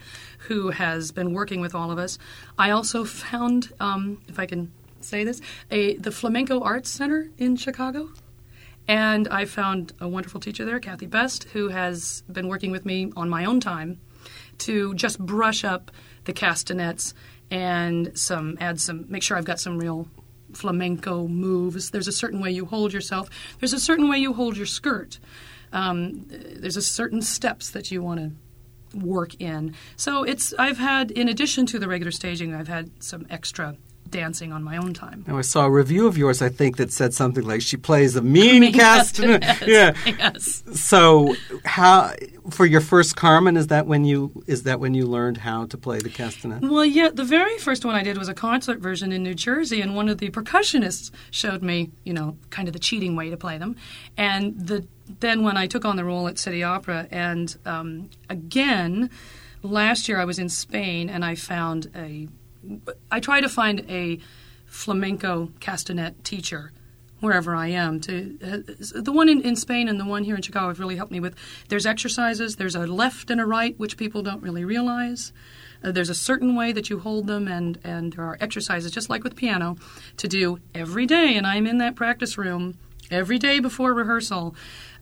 who 0.48 0.70
has 0.70 1.12
been 1.12 1.34
working 1.34 1.60
with 1.60 1.76
all 1.76 1.92
of 1.92 1.98
us. 1.98 2.18
I 2.58 2.70
also 2.72 3.04
found, 3.04 3.74
um, 3.80 4.22
if 4.28 4.40
I 4.40 4.46
can 4.46 4.72
say 5.02 5.24
this, 5.24 5.42
a 5.72 5.98
the 5.98 6.12
Flamenco 6.12 6.62
Arts 6.62 6.90
Center 6.90 7.30
in 7.38 7.56
Chicago. 7.58 8.10
And 8.88 9.28
I 9.28 9.46
found 9.46 9.94
a 10.00 10.08
wonderful 10.08 10.40
teacher 10.40 10.64
there, 10.64 10.80
Kathy 10.80 11.08
Best, 11.08 11.46
who 11.46 11.70
has 11.70 12.24
been 12.32 12.48
working 12.48 12.72
with 12.72 12.86
me 12.86 13.12
on 13.16 13.30
my 13.30 13.46
own 13.46 13.60
time 13.60 14.00
to 14.60 14.94
just 14.96 15.20
brush 15.20 15.64
up 15.64 15.92
the 16.24 16.34
castanets 16.34 17.14
and 17.52 18.18
some 18.18 18.58
add 18.60 18.80
some 18.80 19.06
make 19.08 19.24
sure 19.24 19.38
I've 19.38 19.46
got 19.46 19.60
some 19.60 19.78
real 19.78 20.08
flamenco 20.54 21.28
moves. 21.28 21.92
There's 21.92 22.08
a 22.08 22.12
certain 22.12 22.40
way 22.42 22.52
you 22.52 22.66
hold 22.66 22.94
yourself. 22.94 23.30
There's 23.60 23.74
a 23.74 23.80
certain 23.80 24.10
way 24.10 24.18
you 24.18 24.34
hold 24.34 24.58
your 24.58 24.66
skirt. 24.66 25.20
Um, 25.72 26.26
there's 26.28 26.78
a 26.78 26.82
certain 26.82 27.22
steps 27.22 27.72
that 27.72 27.92
you 27.92 28.02
want 28.02 28.20
to 28.20 28.98
work 28.98 29.40
in. 29.40 29.76
So 29.96 30.24
it's 30.24 30.54
I've 30.58 30.78
had 30.78 31.12
in 31.12 31.28
addition 31.28 31.66
to 31.68 31.80
the 31.80 31.88
regular 31.88 32.12
staging, 32.12 32.54
I've 32.54 32.70
had 32.70 33.04
some 33.04 33.28
extra 33.30 33.76
dancing 34.10 34.52
on 34.54 34.64
my 34.64 34.78
own 34.78 34.94
time. 34.94 35.24
Now 35.28 35.38
I 35.38 35.42
saw 35.42 35.66
a 35.66 35.72
review 35.72 36.08
of 36.08 36.18
yours, 36.18 36.42
I 36.42 36.50
think, 36.50 36.78
that 36.78 36.92
said 36.92 37.14
something 37.14 37.44
like 37.46 37.62
she 37.62 37.78
plays 37.78 38.16
a 38.16 38.22
mean, 38.38 38.62
Mean 38.62 38.74
castanet. 38.74 39.42
castanet. 39.42 39.68
Yeah. 39.68 39.94
Yes. 40.06 40.64
So 40.74 41.36
how 41.66 42.14
for 42.50 42.66
your 42.66 42.82
first 42.82 43.16
Carmen 43.16 43.58
is 43.58 43.68
that 43.68 43.88
when 43.88 44.06
you 44.06 44.32
is 44.48 44.64
that 44.64 44.80
when 44.80 44.94
you 44.94 45.06
learned 45.06 45.38
how 45.38 45.66
to 45.68 45.78
play 45.78 46.00
the 46.00 46.10
castanet? 46.10 46.62
Well, 46.62 46.86
yeah, 46.86 47.10
the 47.14 47.24
very 47.24 47.58
first 47.58 47.86
one 47.86 47.96
I 47.96 48.04
did 48.04 48.18
was 48.18 48.30
a 48.30 48.34
concert 48.34 48.80
version 48.80 49.12
in 49.12 49.24
New 49.24 49.34
Jersey, 49.36 49.82
and 49.82 49.96
one 49.96 50.10
of 50.10 50.18
the 50.20 50.30
percussionists 50.30 51.12
showed 51.32 51.62
me, 51.62 51.92
you 52.04 52.14
know, 52.14 52.38
kind 52.50 52.68
of 52.68 52.74
the 52.74 52.80
cheating 52.80 53.16
way 53.16 53.30
to 53.30 53.38
play 53.38 53.58
them. 53.58 53.76
And 54.18 54.60
the 54.60 54.86
then 55.20 55.44
when 55.44 55.56
I 55.58 55.68
took 55.68 55.86
on 55.86 55.96
the 55.96 56.04
role 56.04 56.28
at 56.28 56.38
City 56.38 56.64
Opera, 56.64 57.08
and 57.12 57.56
um, 57.66 58.10
again, 58.30 59.10
last 59.64 60.08
year 60.10 60.20
I 60.20 60.26
was 60.26 60.40
in 60.40 60.50
Spain 60.50 61.10
and 61.10 61.24
I 61.24 61.36
found 61.36 61.90
a, 61.96 62.28
I 63.12 63.20
try 63.20 63.42
to 63.42 63.50
find 63.50 63.86
a 63.90 64.20
flamenco 64.66 65.52
castanet 65.60 66.24
teacher 66.24 66.72
wherever 67.20 67.56
I 67.56 67.68
am. 67.68 68.00
To 68.02 68.38
uh, 68.44 69.02
the 69.02 69.12
one 69.12 69.30
in, 69.30 69.42
in 69.42 69.56
Spain 69.56 69.88
and 69.88 70.00
the 70.00 70.06
one 70.06 70.24
here 70.24 70.36
in 70.36 70.42
Chicago 70.42 70.68
have 70.68 70.80
really 70.80 70.96
helped 70.96 71.12
me 71.12 71.20
with. 71.20 71.36
There's 71.70 71.86
exercises. 71.86 72.56
There's 72.56 72.76
a 72.76 72.86
left 72.86 73.32
and 73.32 73.42
a 73.42 73.46
right, 73.46 73.78
which 73.80 73.98
people 73.98 74.22
don't 74.22 74.42
really 74.42 74.66
realize. 74.66 75.34
Uh, 75.84 75.92
there's 75.92 76.10
a 76.10 76.16
certain 76.16 76.56
way 76.56 76.72
that 76.72 76.90
you 76.90 77.00
hold 77.00 77.28
them, 77.28 77.48
and 77.48 77.80
and 77.84 78.14
there 78.14 78.26
are 78.26 78.38
exercises, 78.40 78.92
just 78.92 79.10
like 79.10 79.24
with 79.24 79.36
piano, 79.36 79.78
to 80.18 80.28
do 80.28 80.60
every 80.74 81.06
day. 81.06 81.36
And 81.36 81.46
I'm 81.46 81.68
in 81.68 81.78
that 81.80 81.96
practice 81.96 82.38
room 82.38 82.78
every 83.10 83.40
day 83.40 83.60
before 83.60 83.94
rehearsal, 83.94 84.56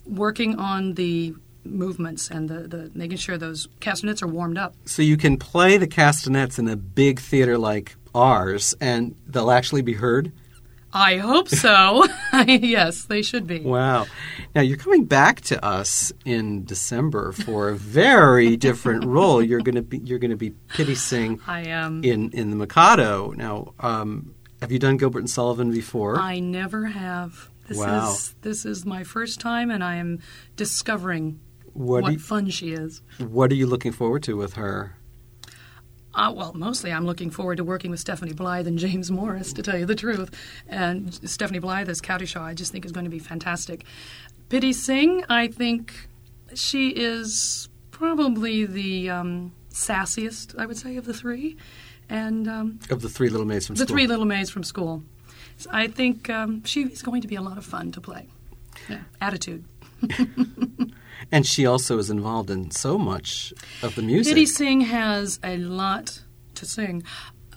working 0.05 0.57
on 0.57 0.93
the 0.93 1.35
movements 1.65 2.29
and 2.29 2.47
the, 2.49 2.67
the 2.67 2.91
making 2.93 3.17
sure 3.17 3.37
those 3.37 3.67
castanets 3.79 4.21
are 4.21 4.27
warmed 4.27 4.57
up. 4.57 4.75
So 4.85 5.01
you 5.01 5.17
can 5.17 5.37
play 5.37 5.77
the 5.77 5.87
castanets 5.87 6.57
in 6.59 6.67
a 6.67 6.75
big 6.75 7.19
theater 7.19 7.57
like 7.57 7.95
ours, 8.13 8.75
and 8.79 9.15
they'll 9.27 9.51
actually 9.51 9.81
be 9.81 9.93
heard. 9.93 10.31
I 10.93 11.17
hope 11.17 11.49
so. 11.49 12.05
yes, 12.47 13.03
they 13.03 13.21
should 13.21 13.45
be. 13.47 13.59
Wow! 13.59 14.05
Now 14.53 14.61
you're 14.61 14.77
coming 14.77 15.03
back 15.03 15.41
to 15.41 15.63
us 15.65 16.13
in 16.23 16.63
December 16.63 17.33
for 17.33 17.67
a 17.67 17.75
very 17.75 18.55
different 18.67 19.03
role. 19.03 19.43
You're 19.43 19.59
going 19.59 19.75
to 19.75 19.81
be 19.81 19.97
you're 19.97 20.19
going 20.19 20.31
to 20.31 20.37
be 20.37 20.51
Pitti 20.69 20.95
Sing 20.95 21.41
I 21.47 21.65
am. 21.67 22.01
in 22.05 22.31
in 22.31 22.49
the 22.49 22.55
Mikado. 22.55 23.31
Now, 23.35 23.73
um, 23.81 24.33
have 24.61 24.71
you 24.71 24.79
done 24.79 24.95
Gilbert 24.95 25.19
and 25.19 25.29
Sullivan 25.29 25.69
before? 25.69 26.17
I 26.17 26.39
never 26.39 26.85
have. 26.85 27.49
This 27.67 27.77
Wow. 27.79 28.11
is 28.11 28.35
this 28.41 28.65
is 28.65 28.85
my 28.85 29.03
first 29.03 29.41
time, 29.41 29.69
and 29.71 29.83
I 29.83 29.95
am 29.97 30.19
discovering 30.55 31.41
what 31.75 32.03
what 32.03 32.13
you, 32.13 32.19
fun 32.19 32.49
she 32.49 32.71
is. 32.71 33.01
what 33.19 33.51
are 33.51 33.55
you 33.55 33.67
looking 33.67 33.91
forward 33.91 34.23
to 34.23 34.35
with 34.35 34.53
her? 34.53 34.95
Uh, 36.13 36.31
well, 36.33 36.53
mostly 36.53 36.93
I'm 36.93 37.05
looking 37.05 37.29
forward 37.29 37.57
to 37.57 37.63
working 37.65 37.91
with 37.91 37.99
Stephanie 37.99 38.31
Blythe 38.31 38.67
and 38.67 38.79
James 38.79 39.11
Morris, 39.11 39.51
to 39.53 39.61
tell 39.61 39.77
you 39.77 39.85
the 39.85 39.95
truth. 39.95 40.31
And 40.67 41.13
Stephanie 41.29 41.59
Blythe 41.59 41.89
as 41.89 42.01
Shaw, 42.29 42.43
I 42.43 42.53
just 42.53 42.71
think 42.71 42.85
is 42.85 42.93
going 42.93 43.03
to 43.03 43.09
be 43.09 43.19
fantastic. 43.19 43.83
Pitti 44.49 44.73
Sing, 44.73 45.25
I 45.27 45.47
think 45.47 46.07
she 46.53 46.89
is 46.89 47.67
probably 47.91 48.65
the 48.65 49.09
um, 49.09 49.51
sassiest, 49.71 50.57
I 50.57 50.65
would 50.65 50.77
say, 50.77 50.95
of 50.95 51.05
the 51.05 51.13
three. 51.13 51.57
And 52.07 52.47
um, 52.47 52.79
Of 52.89 53.01
the 53.01 53.09
three 53.09 53.29
little 53.29 53.45
maids 53.45 53.67
from 53.67 53.75
the 53.75 53.83
school. 53.83 53.93
three 53.93 54.07
little 54.07 54.25
maids 54.25 54.49
from 54.49 54.63
school. 54.63 55.03
So 55.57 55.69
I 55.73 55.87
think 55.87 56.29
um, 56.29 56.63
she 56.63 56.83
is 56.83 57.01
going 57.01 57.21
to 57.23 57.27
be 57.27 57.35
a 57.35 57.41
lot 57.41 57.57
of 57.57 57.65
fun 57.65 57.91
to 57.91 57.99
play. 58.01 58.29
Yeah, 58.89 59.01
attitude. 59.19 59.65
And 61.31 61.45
she 61.45 61.65
also 61.65 61.97
is 61.97 62.09
involved 62.09 62.49
in 62.49 62.71
so 62.71 62.97
much 62.97 63.53
of 63.81 63.95
the 63.95 64.01
music. 64.01 64.35
Pitti 64.35 64.47
Sing 64.47 64.81
has 64.81 65.39
a 65.43 65.57
lot 65.57 66.21
to 66.55 66.65
sing. 66.65 67.03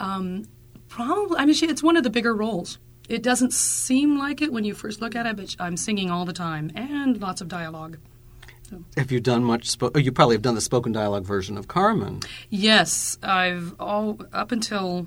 Um, 0.00 0.44
probably, 0.88 1.38
I 1.38 1.44
mean, 1.44 1.54
she, 1.54 1.66
it's 1.66 1.82
one 1.82 1.96
of 1.96 2.02
the 2.02 2.10
bigger 2.10 2.34
roles. 2.34 2.78
It 3.08 3.22
doesn't 3.22 3.52
seem 3.52 4.18
like 4.18 4.42
it 4.42 4.52
when 4.52 4.64
you 4.64 4.74
first 4.74 5.00
look 5.00 5.16
at 5.16 5.26
it, 5.26 5.36
but 5.36 5.56
I'm 5.58 5.76
singing 5.76 6.10
all 6.10 6.24
the 6.24 6.32
time 6.32 6.70
and 6.74 7.20
lots 7.20 7.40
of 7.40 7.48
dialogue. 7.48 7.98
Have 8.96 9.10
you 9.10 9.20
done 9.20 9.44
much? 9.44 9.78
Spo- 9.78 9.90
oh, 9.94 9.98
you 9.98 10.12
probably 10.12 10.34
have 10.34 10.42
done 10.42 10.54
the 10.54 10.60
spoken 10.60 10.92
dialogue 10.92 11.24
version 11.24 11.56
of 11.56 11.68
Carmen. 11.68 12.20
Yes, 12.50 13.16
I've 13.22 13.74
all 13.80 14.20
up 14.32 14.52
until 14.52 15.06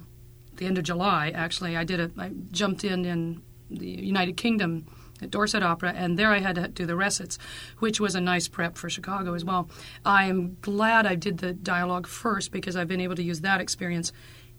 the 0.56 0.66
end 0.66 0.80
of 0.80 0.84
July. 0.84 1.30
Actually, 1.30 1.78
I 1.78 1.84
did 1.84 2.00
a. 2.00 2.12
I 2.18 2.32
jumped 2.52 2.84
in 2.84 3.06
in 3.06 3.44
the 3.70 3.86
United 3.86 4.36
Kingdom 4.36 4.88
at 5.22 5.32
Dorset 5.32 5.64
Opera, 5.64 5.94
and 5.96 6.18
there 6.18 6.30
I 6.30 6.40
had 6.40 6.56
to 6.56 6.68
do 6.68 6.86
the 6.86 6.96
recits, 6.96 7.38
which 7.80 8.00
was 8.00 8.16
a 8.16 8.22
nice 8.22 8.48
prep 8.48 8.78
for 8.78 8.90
Chicago 8.90 9.34
as 9.34 9.46
well. 9.46 9.70
I 10.06 10.26
am 10.26 10.58
glad 10.62 11.06
I 11.06 11.16
did 11.16 11.38
the 11.40 11.54
dialogue 11.54 12.08
first 12.08 12.52
because 12.52 12.76
I've 12.76 12.88
been 12.88 13.02
able 13.02 13.16
to 13.16 13.24
use 13.24 13.42
that 13.42 13.62
experience 13.62 14.12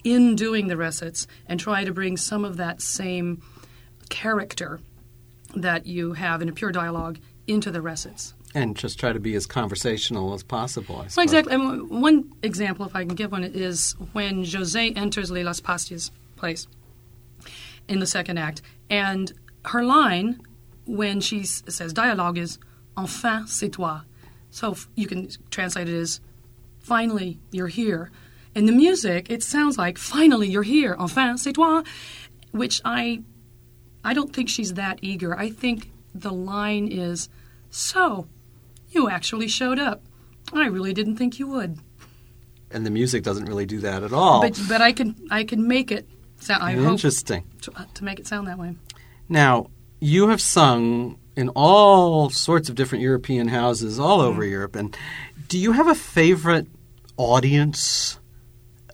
in 0.05 0.35
doing 0.35 0.69
the 0.69 0.77
recits 0.77 1.27
and 1.47 1.59
try 1.59 1.85
to 1.85 1.93
bring 1.93 2.17
some 2.17 2.45
of 2.45 2.57
that 2.57 2.81
same 2.81 3.43
character 4.09 4.81
that 5.55 5.87
you 5.87 6.15
have 6.15 6.43
in 6.43 6.49
a 6.49 6.53
pure 6.53 6.73
dialogue 6.73 7.19
into 7.47 7.71
the 7.71 7.83
recits. 7.83 8.35
And 8.55 8.77
just 8.77 9.01
try 9.01 9.13
to 9.13 9.21
be 9.21 9.35
as 9.35 9.47
conversational 9.47 10.35
as 10.35 10.43
possible. 10.43 10.97
I 10.97 11.09
Well, 11.17 11.25
exactly. 11.25 11.55
And 11.55 11.89
one 11.89 12.33
example, 12.43 12.85
if 12.85 12.95
I 12.95 13.05
can 13.05 13.15
give 13.15 13.33
one, 13.33 13.45
is 13.45 13.95
when 14.13 14.45
Jose 14.45 14.91
enters 14.93 15.31
Lilas 15.31 15.63
Pastia's 15.63 16.11
place 16.37 16.67
in 17.89 17.99
the 17.99 18.07
second 18.07 18.39
act, 18.39 18.63
and 18.91 19.33
her 19.67 19.83
line 19.83 20.41
when 20.87 21.21
she 21.21 21.45
says 21.45 21.93
dialogue 21.93 22.39
is 22.39 22.59
"Enfin, 22.97 23.47
c'est 23.47 23.71
toi." 23.73 24.01
So 24.51 24.73
f- 24.73 24.89
you 24.95 25.07
can 25.07 25.29
translate 25.51 25.89
it 25.89 25.95
as 25.95 26.21
"Finally, 26.81 27.39
you're 27.51 27.69
here." 27.69 28.11
In 28.55 28.67
the 28.67 28.73
music, 28.73 29.31
it 29.31 29.43
sounds 29.43 29.79
like 29.79 29.97
"Finally, 29.99 30.49
you're 30.49 30.63
here." 30.63 30.95
Enfin, 30.99 31.39
c'est 31.39 31.53
toi, 31.55 31.83
which 32.51 32.81
I, 32.85 33.23
I 34.05 34.13
don't 34.15 34.33
think 34.33 34.49
she's 34.49 34.75
that 34.75 34.99
eager. 35.03 35.39
I 35.39 35.49
think 35.51 35.91
the 36.15 36.33
line 36.33 36.89
is, 36.89 37.29
"So, 37.71 38.27
you 38.91 39.09
actually 39.09 39.49
showed 39.49 39.79
up. 39.79 40.03
I 40.53 40.67
really 40.67 40.93
didn't 40.93 41.17
think 41.17 41.39
you 41.39 41.47
would." 41.47 41.79
And 42.71 42.85
the 42.85 42.91
music 42.91 43.23
doesn't 43.23 43.47
really 43.47 43.67
do 43.67 43.81
that 43.81 44.03
at 44.03 44.13
all. 44.13 44.43
But 44.43 44.61
but 44.69 44.81
I 44.83 44.93
can 44.93 45.15
I 45.31 45.45
can 45.45 45.67
make 45.67 45.91
it 45.91 46.07
sound. 46.41 46.63
I 46.63 46.73
hope 46.73 46.93
Interesting. 46.93 47.45
to, 47.63 47.73
uh, 47.77 47.85
to 47.95 48.05
make 48.05 48.19
it 48.19 48.27
sound 48.27 48.49
that 48.49 48.59
way. 48.59 48.77
Now, 49.29 49.69
you 50.03 50.29
have 50.29 50.41
sung 50.41 51.17
in 51.37 51.49
all 51.51 52.29
sorts 52.29 52.69
of 52.69 52.75
different 52.75 53.03
European 53.03 53.47
houses 53.49 54.01
all 54.01 54.19
Mm-hmm. 54.19 54.29
over 54.29 54.45
Europe. 54.45 54.75
And 54.75 54.97
do 55.49 55.57
you 55.57 55.73
have 55.73 55.87
a 55.87 55.95
favorite 55.95 56.67
audience 57.17 58.19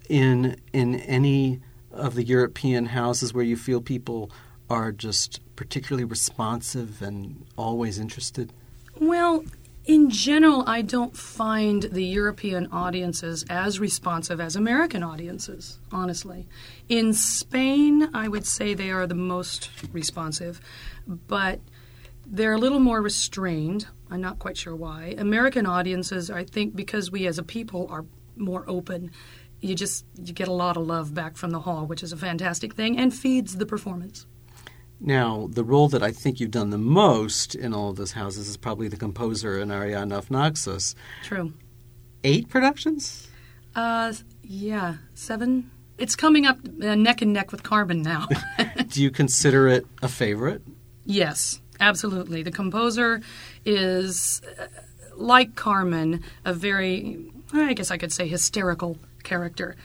in 0.08 0.56
in 0.72 0.96
any 1.00 1.60
of 1.92 2.14
the 2.14 2.22
European 2.24 2.86
houses 2.86 3.32
where 3.32 3.44
you 3.44 3.56
feel 3.56 3.80
people 3.80 4.30
are 4.68 4.92
just 4.92 5.40
particularly 5.56 6.04
responsive 6.04 7.00
and 7.00 7.46
always 7.56 7.98
interested? 7.98 8.52
Well, 9.00 9.44
in 9.88 10.10
general, 10.10 10.64
I 10.66 10.82
don't 10.82 11.16
find 11.16 11.84
the 11.84 12.04
European 12.04 12.66
audiences 12.70 13.42
as 13.48 13.80
responsive 13.80 14.38
as 14.38 14.54
American 14.54 15.02
audiences, 15.02 15.80
honestly. 15.90 16.46
In 16.90 17.14
Spain, 17.14 18.10
I 18.12 18.28
would 18.28 18.46
say 18.46 18.74
they 18.74 18.90
are 18.90 19.06
the 19.06 19.14
most 19.14 19.70
responsive, 19.90 20.60
but 21.06 21.60
they're 22.26 22.52
a 22.52 22.58
little 22.58 22.80
more 22.80 23.00
restrained. 23.00 23.86
I'm 24.10 24.20
not 24.20 24.38
quite 24.38 24.58
sure 24.58 24.76
why. 24.76 25.14
American 25.16 25.64
audiences, 25.64 26.30
I 26.30 26.44
think, 26.44 26.76
because 26.76 27.10
we 27.10 27.26
as 27.26 27.38
a 27.38 27.42
people 27.42 27.88
are 27.90 28.04
more 28.36 28.64
open, 28.68 29.10
you 29.60 29.74
just 29.74 30.04
you 30.22 30.34
get 30.34 30.48
a 30.48 30.52
lot 30.52 30.76
of 30.76 30.86
love 30.86 31.14
back 31.14 31.38
from 31.38 31.50
the 31.50 31.60
hall, 31.60 31.86
which 31.86 32.02
is 32.02 32.12
a 32.12 32.16
fantastic 32.16 32.74
thing 32.74 32.98
and 32.98 33.14
feeds 33.14 33.56
the 33.56 33.66
performance. 33.66 34.26
Now, 35.00 35.48
the 35.50 35.62
role 35.64 35.88
that 35.88 36.02
I 36.02 36.10
think 36.10 36.40
you've 36.40 36.50
done 36.50 36.70
the 36.70 36.78
most 36.78 37.54
in 37.54 37.72
all 37.72 37.90
of 37.90 37.96
those 37.96 38.12
houses 38.12 38.48
is 38.48 38.56
probably 38.56 38.88
the 38.88 38.96
composer 38.96 39.58
in 39.58 39.70
Ariadne 39.70 40.12
of 40.12 40.30
Naxos. 40.30 40.94
True. 41.22 41.52
Eight 42.24 42.48
productions? 42.48 43.28
Uh, 43.76 44.12
yeah, 44.42 44.96
seven. 45.14 45.70
It's 45.98 46.16
coming 46.16 46.46
up 46.46 46.58
uh, 46.82 46.94
neck 46.96 47.22
and 47.22 47.32
neck 47.32 47.52
with 47.52 47.62
Carmen 47.62 48.02
now. 48.02 48.26
Do 48.88 49.02
you 49.02 49.10
consider 49.10 49.68
it 49.68 49.86
a 50.02 50.08
favorite? 50.08 50.62
yes, 51.06 51.60
absolutely. 51.80 52.42
The 52.42 52.50
composer 52.50 53.20
is, 53.64 54.42
uh, 54.60 54.66
like 55.16 55.54
Carmen, 55.54 56.22
a 56.44 56.52
very, 56.52 57.30
I 57.52 57.72
guess 57.72 57.90
I 57.90 57.96
could 57.98 58.12
say, 58.12 58.26
hysterical 58.28 58.98
character. 59.22 59.76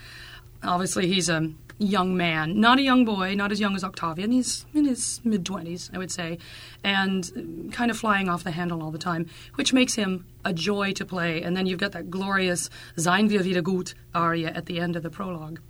Obviously, 0.62 1.06
he's 1.06 1.28
a 1.28 1.52
young 1.78 2.16
man, 2.16 2.60
not 2.60 2.78
a 2.78 2.82
young 2.82 3.04
boy, 3.04 3.34
not 3.34 3.50
as 3.50 3.60
young 3.60 3.74
as 3.74 3.82
Octavian. 3.82 4.30
He's 4.30 4.64
in 4.74 4.84
his 4.84 5.20
mid 5.24 5.44
20s, 5.44 5.90
I 5.94 5.98
would 5.98 6.10
say, 6.10 6.38
and 6.82 7.70
kind 7.72 7.90
of 7.90 7.98
flying 7.98 8.28
off 8.28 8.44
the 8.44 8.52
handle 8.52 8.82
all 8.82 8.90
the 8.90 8.98
time, 8.98 9.26
which 9.56 9.72
makes 9.72 9.94
him 9.94 10.26
a 10.44 10.52
joy 10.52 10.92
to 10.92 11.04
play. 11.04 11.42
And 11.42 11.56
then 11.56 11.66
you've 11.66 11.80
got 11.80 11.92
that 11.92 12.10
glorious 12.10 12.70
Sein 12.96 13.28
wir 13.28 13.42
wieder 13.42 13.62
gut 13.62 13.94
aria 14.14 14.48
at 14.48 14.66
the 14.66 14.78
end 14.78 14.96
of 14.96 15.02
the 15.02 15.10
prologue. 15.10 15.60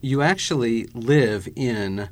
You 0.00 0.22
actually 0.22 0.86
live 0.94 1.48
in 1.56 2.08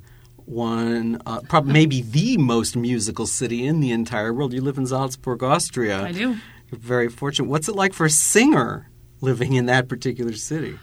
one, 0.46 1.20
uh, 1.26 1.40
prob- 1.40 1.66
maybe 1.66 2.02
the 2.18 2.36
most 2.36 2.76
musical 2.76 3.26
city 3.26 3.66
in 3.66 3.80
the 3.80 3.92
entire 3.92 4.32
world. 4.32 4.52
You 4.52 4.62
live 4.62 4.78
in 4.78 4.86
Salzburg, 4.86 5.42
Austria. 5.42 6.02
I 6.02 6.12
do. 6.12 6.36
You're 6.70 6.80
very 6.80 7.08
fortunate. 7.08 7.48
What's 7.48 7.68
it 7.68 7.74
like 7.74 7.92
for 7.92 8.06
a 8.06 8.10
singer 8.10 8.90
living 9.20 9.52
in 9.54 9.66
that 9.66 9.88
particular 9.88 10.32
city? 10.32 10.78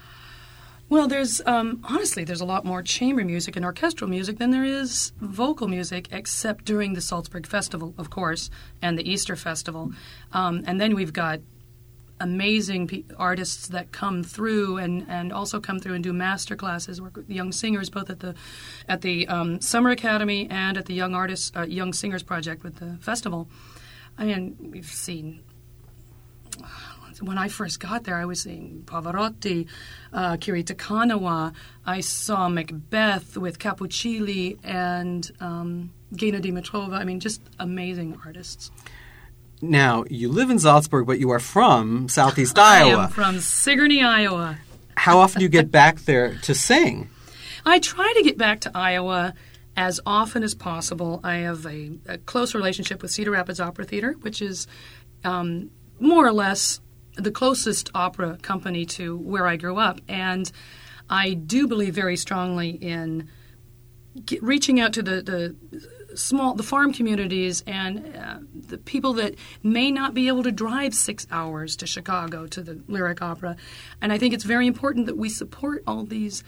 Well, 0.92 1.08
there's 1.08 1.40
um, 1.46 1.80
honestly 1.84 2.22
there's 2.22 2.42
a 2.42 2.44
lot 2.44 2.66
more 2.66 2.82
chamber 2.82 3.24
music 3.24 3.56
and 3.56 3.64
orchestral 3.64 4.10
music 4.10 4.36
than 4.36 4.50
there 4.50 4.62
is 4.62 5.14
vocal 5.22 5.66
music, 5.66 6.08
except 6.12 6.66
during 6.66 6.92
the 6.92 7.00
Salzburg 7.00 7.46
Festival, 7.46 7.94
of 7.96 8.10
course, 8.10 8.50
and 8.82 8.98
the 8.98 9.10
Easter 9.10 9.34
Festival. 9.34 9.92
Um, 10.32 10.62
and 10.66 10.78
then 10.78 10.94
we've 10.94 11.14
got 11.14 11.40
amazing 12.20 12.88
pe- 12.88 13.04
artists 13.16 13.68
that 13.68 13.90
come 13.90 14.22
through 14.22 14.76
and, 14.76 15.06
and 15.08 15.32
also 15.32 15.60
come 15.60 15.78
through 15.78 15.94
and 15.94 16.04
do 16.04 16.12
master 16.12 16.56
classes, 16.56 17.00
work 17.00 17.16
with 17.16 17.30
young 17.30 17.52
singers 17.52 17.88
both 17.88 18.10
at 18.10 18.20
the 18.20 18.34
at 18.86 19.00
the 19.00 19.26
um, 19.28 19.62
Summer 19.62 19.88
Academy 19.88 20.46
and 20.50 20.76
at 20.76 20.84
the 20.84 20.94
Young 20.94 21.14
Artists 21.14 21.52
uh, 21.56 21.62
Young 21.62 21.94
Singers 21.94 22.22
Project 22.22 22.62
with 22.62 22.76
the 22.76 22.98
festival. 23.00 23.48
I 24.18 24.26
mean, 24.26 24.58
we've 24.60 24.84
seen 24.84 25.40
when 27.22 27.38
I 27.38 27.48
first 27.48 27.80
got 27.80 28.04
there, 28.04 28.16
I 28.16 28.24
was 28.24 28.42
seeing 28.42 28.82
Pavarotti, 28.84 29.66
uh, 30.12 30.36
Kiri 30.38 30.62
Te 30.62 30.74
Kanawa. 30.74 31.54
I 31.86 32.00
saw 32.00 32.48
Macbeth 32.48 33.36
with 33.36 33.58
Cappuccilli 33.58 34.58
and 34.62 35.30
um, 35.40 35.92
Ghena 36.14 36.42
Dimitrova. 36.42 36.94
I 36.94 37.04
mean, 37.04 37.20
just 37.20 37.40
amazing 37.58 38.18
artists. 38.24 38.70
Now, 39.60 40.04
you 40.10 40.28
live 40.28 40.50
in 40.50 40.58
Salzburg, 40.58 41.06
but 41.06 41.20
you 41.20 41.30
are 41.30 41.38
from 41.38 42.08
Southeast 42.08 42.58
Iowa. 42.58 43.02
I 43.02 43.04
am 43.04 43.10
from 43.10 43.38
Sigourney, 43.38 44.02
Iowa. 44.02 44.58
How 44.96 45.18
often 45.18 45.38
do 45.38 45.44
you 45.44 45.48
get 45.48 45.70
back 45.70 46.00
there 46.00 46.34
to 46.42 46.54
sing? 46.54 47.08
I 47.64 47.78
try 47.78 48.12
to 48.16 48.22
get 48.24 48.36
back 48.36 48.60
to 48.62 48.72
Iowa 48.74 49.34
as 49.76 50.00
often 50.04 50.42
as 50.42 50.54
possible. 50.54 51.20
I 51.22 51.36
have 51.36 51.64
a, 51.64 51.92
a 52.08 52.18
close 52.18 52.54
relationship 52.54 53.02
with 53.02 53.12
Cedar 53.12 53.30
Rapids 53.30 53.60
Opera 53.60 53.84
Theater, 53.84 54.16
which 54.20 54.42
is 54.42 54.66
um, 55.24 55.70
more 56.00 56.26
or 56.26 56.32
less 56.32 56.80
the 57.16 57.30
closest 57.30 57.90
opera 57.94 58.38
company 58.42 58.86
to 58.86 59.16
where 59.16 59.46
I 59.46 59.56
grew 59.56 59.76
up. 59.76 60.00
And 60.08 60.50
I 61.10 61.34
do 61.34 61.66
believe 61.66 61.94
very 61.94 62.16
strongly 62.16 62.70
in 62.70 63.28
get, 64.24 64.42
reaching 64.42 64.80
out 64.80 64.92
to 64.94 65.02
the, 65.02 65.22
the 65.22 66.16
small, 66.16 66.54
the 66.54 66.62
farm 66.62 66.92
communities 66.92 67.62
and 67.66 68.16
uh, 68.16 68.38
the 68.54 68.78
people 68.78 69.14
that 69.14 69.34
may 69.62 69.90
not 69.90 70.14
be 70.14 70.28
able 70.28 70.42
to 70.42 70.52
drive 70.52 70.94
six 70.94 71.26
hours 71.30 71.76
to 71.76 71.86
Chicago 71.86 72.46
to 72.46 72.62
the 72.62 72.82
Lyric 72.88 73.22
Opera. 73.22 73.56
And 74.00 74.12
I 74.12 74.18
think 74.18 74.34
it's 74.34 74.44
very 74.44 74.66
important 74.66 75.06
that 75.06 75.16
we 75.16 75.28
support 75.28 75.82
all 75.86 76.04
these 76.04 76.42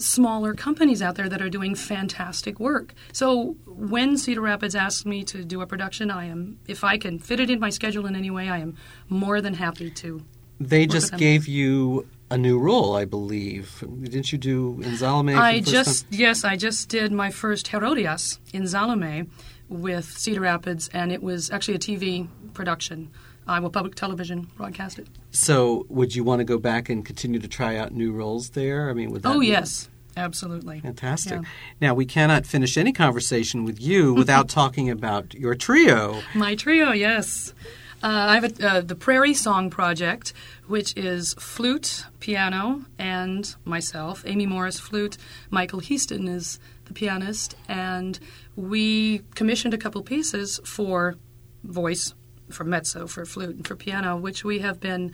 smaller 0.00 0.54
companies 0.54 1.02
out 1.02 1.14
there 1.16 1.28
that 1.28 1.40
are 1.42 1.48
doing 1.48 1.74
fantastic 1.74 2.58
work. 2.58 2.94
So 3.12 3.56
when 3.66 4.16
Cedar 4.16 4.40
Rapids 4.40 4.74
asks 4.74 5.04
me 5.04 5.24
to 5.24 5.44
do 5.44 5.60
a 5.60 5.66
production, 5.66 6.10
I 6.10 6.26
am 6.26 6.58
if 6.66 6.82
I 6.84 6.98
can 6.98 7.18
fit 7.18 7.40
it 7.40 7.50
in 7.50 7.60
my 7.60 7.70
schedule 7.70 8.06
in 8.06 8.16
any 8.16 8.30
way, 8.30 8.48
I 8.48 8.58
am 8.58 8.76
more 9.08 9.40
than 9.40 9.54
happy 9.54 9.90
to. 9.90 10.24
They 10.58 10.86
just 10.86 11.16
gave 11.16 11.48
you 11.48 12.06
a 12.30 12.36
new 12.36 12.58
role, 12.58 12.94
I 12.94 13.06
believe. 13.06 13.82
Didn't 14.02 14.30
you 14.30 14.38
do 14.38 14.80
in 14.82 14.96
Salome? 14.96 15.34
I 15.34 15.60
just 15.60 16.10
time? 16.10 16.20
yes, 16.20 16.44
I 16.44 16.56
just 16.56 16.88
did 16.88 17.12
my 17.12 17.30
first 17.30 17.68
Herodias 17.68 18.38
in 18.52 18.66
Salome 18.68 19.26
with 19.68 20.04
Cedar 20.18 20.40
Rapids, 20.40 20.88
and 20.92 21.12
it 21.12 21.22
was 21.22 21.50
actually 21.50 21.74
a 21.74 21.78
TV 21.78 22.28
production. 22.54 23.10
Iowa 23.46 23.70
Public 23.70 23.94
Television 23.96 24.48
broadcast 24.56 24.98
it. 24.98 25.08
So, 25.32 25.86
would 25.88 26.14
you 26.14 26.22
want 26.22 26.38
to 26.40 26.44
go 26.44 26.58
back 26.58 26.88
and 26.88 27.04
continue 27.04 27.40
to 27.40 27.48
try 27.48 27.76
out 27.76 27.92
new 27.92 28.12
roles 28.12 28.50
there? 28.50 28.90
I 28.90 28.92
mean, 28.92 29.10
would 29.10 29.22
that 29.22 29.34
Oh 29.34 29.40
be- 29.40 29.48
yes, 29.48 29.88
absolutely. 30.16 30.80
Fantastic. 30.80 31.42
Yeah. 31.42 31.48
Now, 31.80 31.94
we 31.94 32.06
cannot 32.06 32.46
finish 32.46 32.76
any 32.76 32.92
conversation 32.92 33.64
with 33.64 33.80
you 33.80 34.14
without 34.20 34.48
talking 34.48 34.90
about 34.90 35.34
your 35.34 35.54
trio. 35.54 36.20
My 36.34 36.54
trio, 36.54 36.92
yes. 36.92 37.54
Uh, 38.02 38.06
I 38.30 38.34
have 38.36 38.44
a, 38.44 38.66
uh, 38.66 38.80
the 38.80 38.94
Prairie 38.94 39.34
Song 39.34 39.68
Project, 39.68 40.32
which 40.66 40.96
is 40.96 41.34
flute, 41.34 42.06
piano, 42.18 42.86
and 42.98 43.54
myself. 43.64 44.24
Amy 44.26 44.46
Morris, 44.46 44.80
flute. 44.80 45.18
Michael 45.50 45.80
Heaston 45.80 46.26
is 46.26 46.58
the 46.86 46.94
pianist. 46.94 47.56
And 47.68 48.18
we 48.56 49.22
commissioned 49.34 49.74
a 49.74 49.78
couple 49.78 50.02
pieces 50.02 50.60
for 50.64 51.16
voice, 51.62 52.14
for 52.50 52.64
mezzo, 52.64 53.06
for 53.06 53.26
flute, 53.26 53.56
and 53.56 53.68
for 53.68 53.76
piano, 53.76 54.16
which 54.16 54.44
we 54.44 54.60
have 54.60 54.80
been 54.80 55.12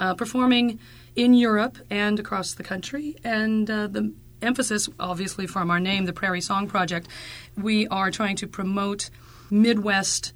uh, 0.00 0.14
performing 0.14 0.80
in 1.14 1.34
Europe 1.34 1.78
and 1.88 2.18
across 2.18 2.54
the 2.54 2.64
country. 2.64 3.14
And 3.22 3.70
uh, 3.70 3.86
the 3.86 4.12
emphasis, 4.44 4.88
obviously, 5.00 5.46
from 5.46 5.70
our 5.70 5.80
name, 5.80 6.04
the 6.04 6.12
Prairie 6.12 6.40
Song 6.40 6.68
Project, 6.68 7.08
we 7.56 7.86
are 7.88 8.10
trying 8.10 8.36
to 8.36 8.46
promote 8.46 9.10
Midwest 9.50 10.32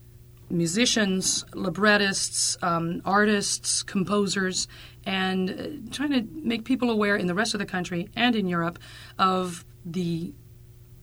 musicians, 0.50 1.44
librettists, 1.54 2.56
um, 2.62 3.02
artists, 3.04 3.82
composers, 3.82 4.66
and 5.04 5.50
uh, 5.50 5.92
trying 5.92 6.10
to 6.10 6.26
make 6.42 6.64
people 6.64 6.90
aware 6.90 7.16
in 7.16 7.26
the 7.26 7.34
rest 7.34 7.54
of 7.54 7.60
the 7.60 7.66
country 7.66 8.08
and 8.16 8.34
in 8.34 8.48
Europe 8.48 8.78
of 9.18 9.64
the 9.84 10.32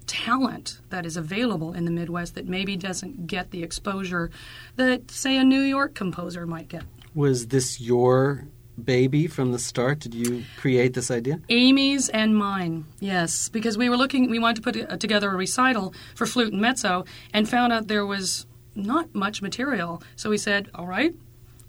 talent 0.07 0.79
that 0.89 1.05
is 1.05 1.17
available 1.17 1.73
in 1.73 1.85
the 1.85 1.91
Midwest 1.91 2.35
that 2.35 2.47
maybe 2.47 2.75
doesn't 2.75 3.27
get 3.27 3.51
the 3.51 3.63
exposure 3.63 4.29
that, 4.75 5.09
say, 5.09 5.37
a 5.37 5.43
New 5.43 5.61
York 5.61 5.95
composer 5.95 6.45
might 6.45 6.67
get. 6.67 6.83
Was 7.13 7.47
this 7.47 7.81
your 7.81 8.47
baby 8.83 9.27
from 9.27 9.51
the 9.51 9.59
start? 9.59 9.99
Did 9.99 10.13
you 10.13 10.43
create 10.57 10.93
this 10.93 11.09
idea? 11.11 11.39
Amy's 11.49 12.09
and 12.09 12.35
mine, 12.35 12.85
yes, 12.99 13.49
because 13.49 13.77
we 13.77 13.89
were 13.89 13.97
looking, 13.97 14.29
we 14.29 14.39
wanted 14.39 14.57
to 14.57 14.61
put 14.61 14.91
uh, 14.91 14.97
together 14.97 15.31
a 15.31 15.35
recital 15.35 15.93
for 16.15 16.25
flute 16.25 16.51
and 16.51 16.61
mezzo 16.61 17.05
and 17.33 17.47
found 17.47 17.71
out 17.71 17.87
there 17.87 18.05
was 18.05 18.45
not 18.75 19.13
much 19.15 19.41
material. 19.41 20.03
So 20.15 20.29
we 20.29 20.37
said, 20.37 20.69
all 20.75 20.87
right, 20.87 21.15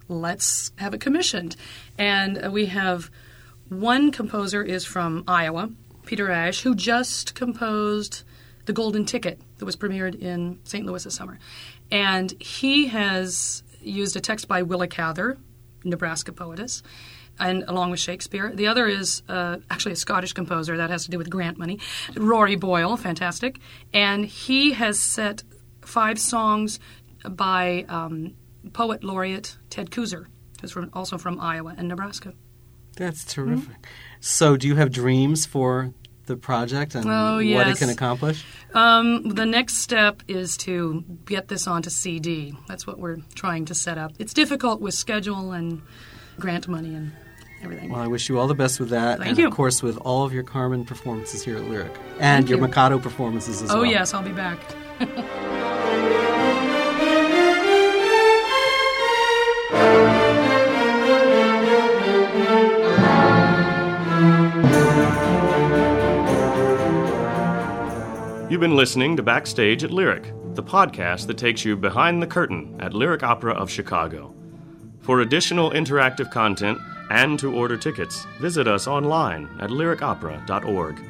let's 0.09 0.73
have 0.77 0.95
it 0.95 1.01
commissioned. 1.01 1.57
And 1.99 2.47
uh, 2.47 2.51
we 2.51 2.66
have 2.66 3.11
one 3.69 4.11
composer 4.11 4.62
is 4.62 4.85
from 4.85 5.25
Iowa, 5.27 5.71
Peter 6.05 6.31
Ash, 6.31 6.62
who 6.62 6.75
just 6.75 7.35
composed 7.35 8.23
The 8.66 8.73
Golden 8.73 9.05
Ticket 9.05 9.40
that 9.59 9.64
was 9.64 9.77
premiered 9.77 10.21
in 10.21 10.59
St. 10.64 10.85
Louis 10.87 11.03
this 11.03 11.14
summer. 11.14 11.38
And 11.90 12.35
he 12.40 12.87
has 12.88 13.62
used 13.81 14.16
a 14.16 14.21
text 14.21 14.49
by 14.49 14.62
Willa 14.62 14.88
Cather, 14.88 15.38
Nebraska 15.85 16.33
poetess, 16.33 16.83
and 17.39 17.65
along 17.69 17.91
with 17.91 18.01
Shakespeare. 18.01 18.51
The 18.55 18.67
other 18.67 18.87
is 18.87 19.23
uh, 19.29 19.59
actually 19.71 19.93
a 19.93 19.97
Scottish 19.97 20.33
composer 20.33 20.77
that 20.77 20.91
has 20.91 21.05
to 21.05 21.11
do 21.11 21.19
with 21.19 21.31
grant 21.31 21.59
money, 21.59 21.79
Rory 22.17 22.57
Boyle, 22.57 22.97
fantastic, 22.97 23.59
and 23.93 24.25
he 24.27 24.73
has 24.73 24.99
set 24.99 25.43
five 25.83 26.19
songs 26.19 26.81
by 27.29 27.85
um, 27.89 28.35
poet 28.73 29.05
laureate 29.05 29.57
Ted 29.71 29.91
Kooser, 29.91 30.27
who's 30.61 30.73
from, 30.73 30.91
also 30.93 31.19
from 31.19 31.41
Iowa 31.41 31.75
and 31.77 31.89
Nebraska. 31.89 32.33
That's 32.97 33.25
terrific. 33.25 33.77
So, 34.21 34.57
do 34.57 34.67
you 34.67 34.77
have 34.77 34.91
dreams 34.91 35.45
for 35.45 35.93
the 36.27 36.37
project 36.37 36.95
and 36.95 37.07
Oh, 37.07 37.37
what 37.37 37.69
it 37.69 37.79
can 37.79 37.89
accomplish? 37.89 38.45
Um, 38.75 39.23
the 39.31 39.47
next 39.47 39.79
step 39.79 40.23
is 40.29 40.57
to 40.59 41.05
get 41.25 41.49
this 41.49 41.67
onto 41.67 41.91
CD. 41.91 42.55
That's 42.69 42.87
what 42.87 42.99
we're 42.99 43.19
trying 43.35 43.65
to 43.67 43.75
set 43.75 43.99
up. 43.99 44.12
It's 44.19 44.35
difficult 44.35 44.81
with 44.81 44.95
schedule 44.95 45.53
and 45.53 45.83
grant 46.39 46.69
money 46.69 46.95
and 46.95 47.12
everything. 47.62 47.91
Well, 47.91 48.03
I 48.03 48.07
wish 48.07 48.29
you 48.29 48.39
all 48.39 48.49
the 48.49 48.55
best 48.55 48.79
with 48.81 48.91
that, 48.91 49.19
Thank 49.19 49.31
and 49.31 49.39
you. 49.39 49.49
of 49.49 49.55
course 49.55 49.83
with 49.83 49.97
all 49.99 50.25
of 50.25 50.33
your 50.33 50.43
Carmen 50.43 50.85
performances 50.85 51.43
here 51.43 51.57
at 51.57 51.65
Lyric, 51.65 51.95
and 52.19 52.45
Thank 52.45 52.51
your 52.51 52.59
you. 52.59 52.67
Mikado 52.67 52.99
performances 52.99 53.62
as 53.62 53.71
oh, 53.71 53.77
well. 53.77 53.83
Oh, 53.83 53.89
yes, 53.89 54.15
I'll 54.15 54.23
be 54.23 54.33
back. 54.33 54.59
You've 68.57 68.62
been 68.62 68.75
listening 68.75 69.19
to 69.19 69.23
Backstage 69.23 69.85
at 69.85 69.90
Lyric, 69.90 70.33
the 70.55 70.62
podcast 70.62 71.27
that 71.27 71.37
takes 71.37 71.62
you 71.62 71.77
behind 71.77 72.23
the 72.23 72.27
curtain 72.27 72.75
at 72.81 72.95
Lyric 72.95 73.23
Opera 73.23 73.53
of 73.53 73.71
Chicago. 73.71 74.35
For 75.03 75.21
additional 75.21 75.73
interactive 75.73 76.31
content 76.31 76.79
and 77.11 77.38
to 77.38 77.55
order 77.55 77.77
tickets, 77.77 78.25
visit 78.40 78.66
us 78.66 78.87
online 78.87 79.51
at 79.61 79.69
lyricopera.org. 79.69 81.03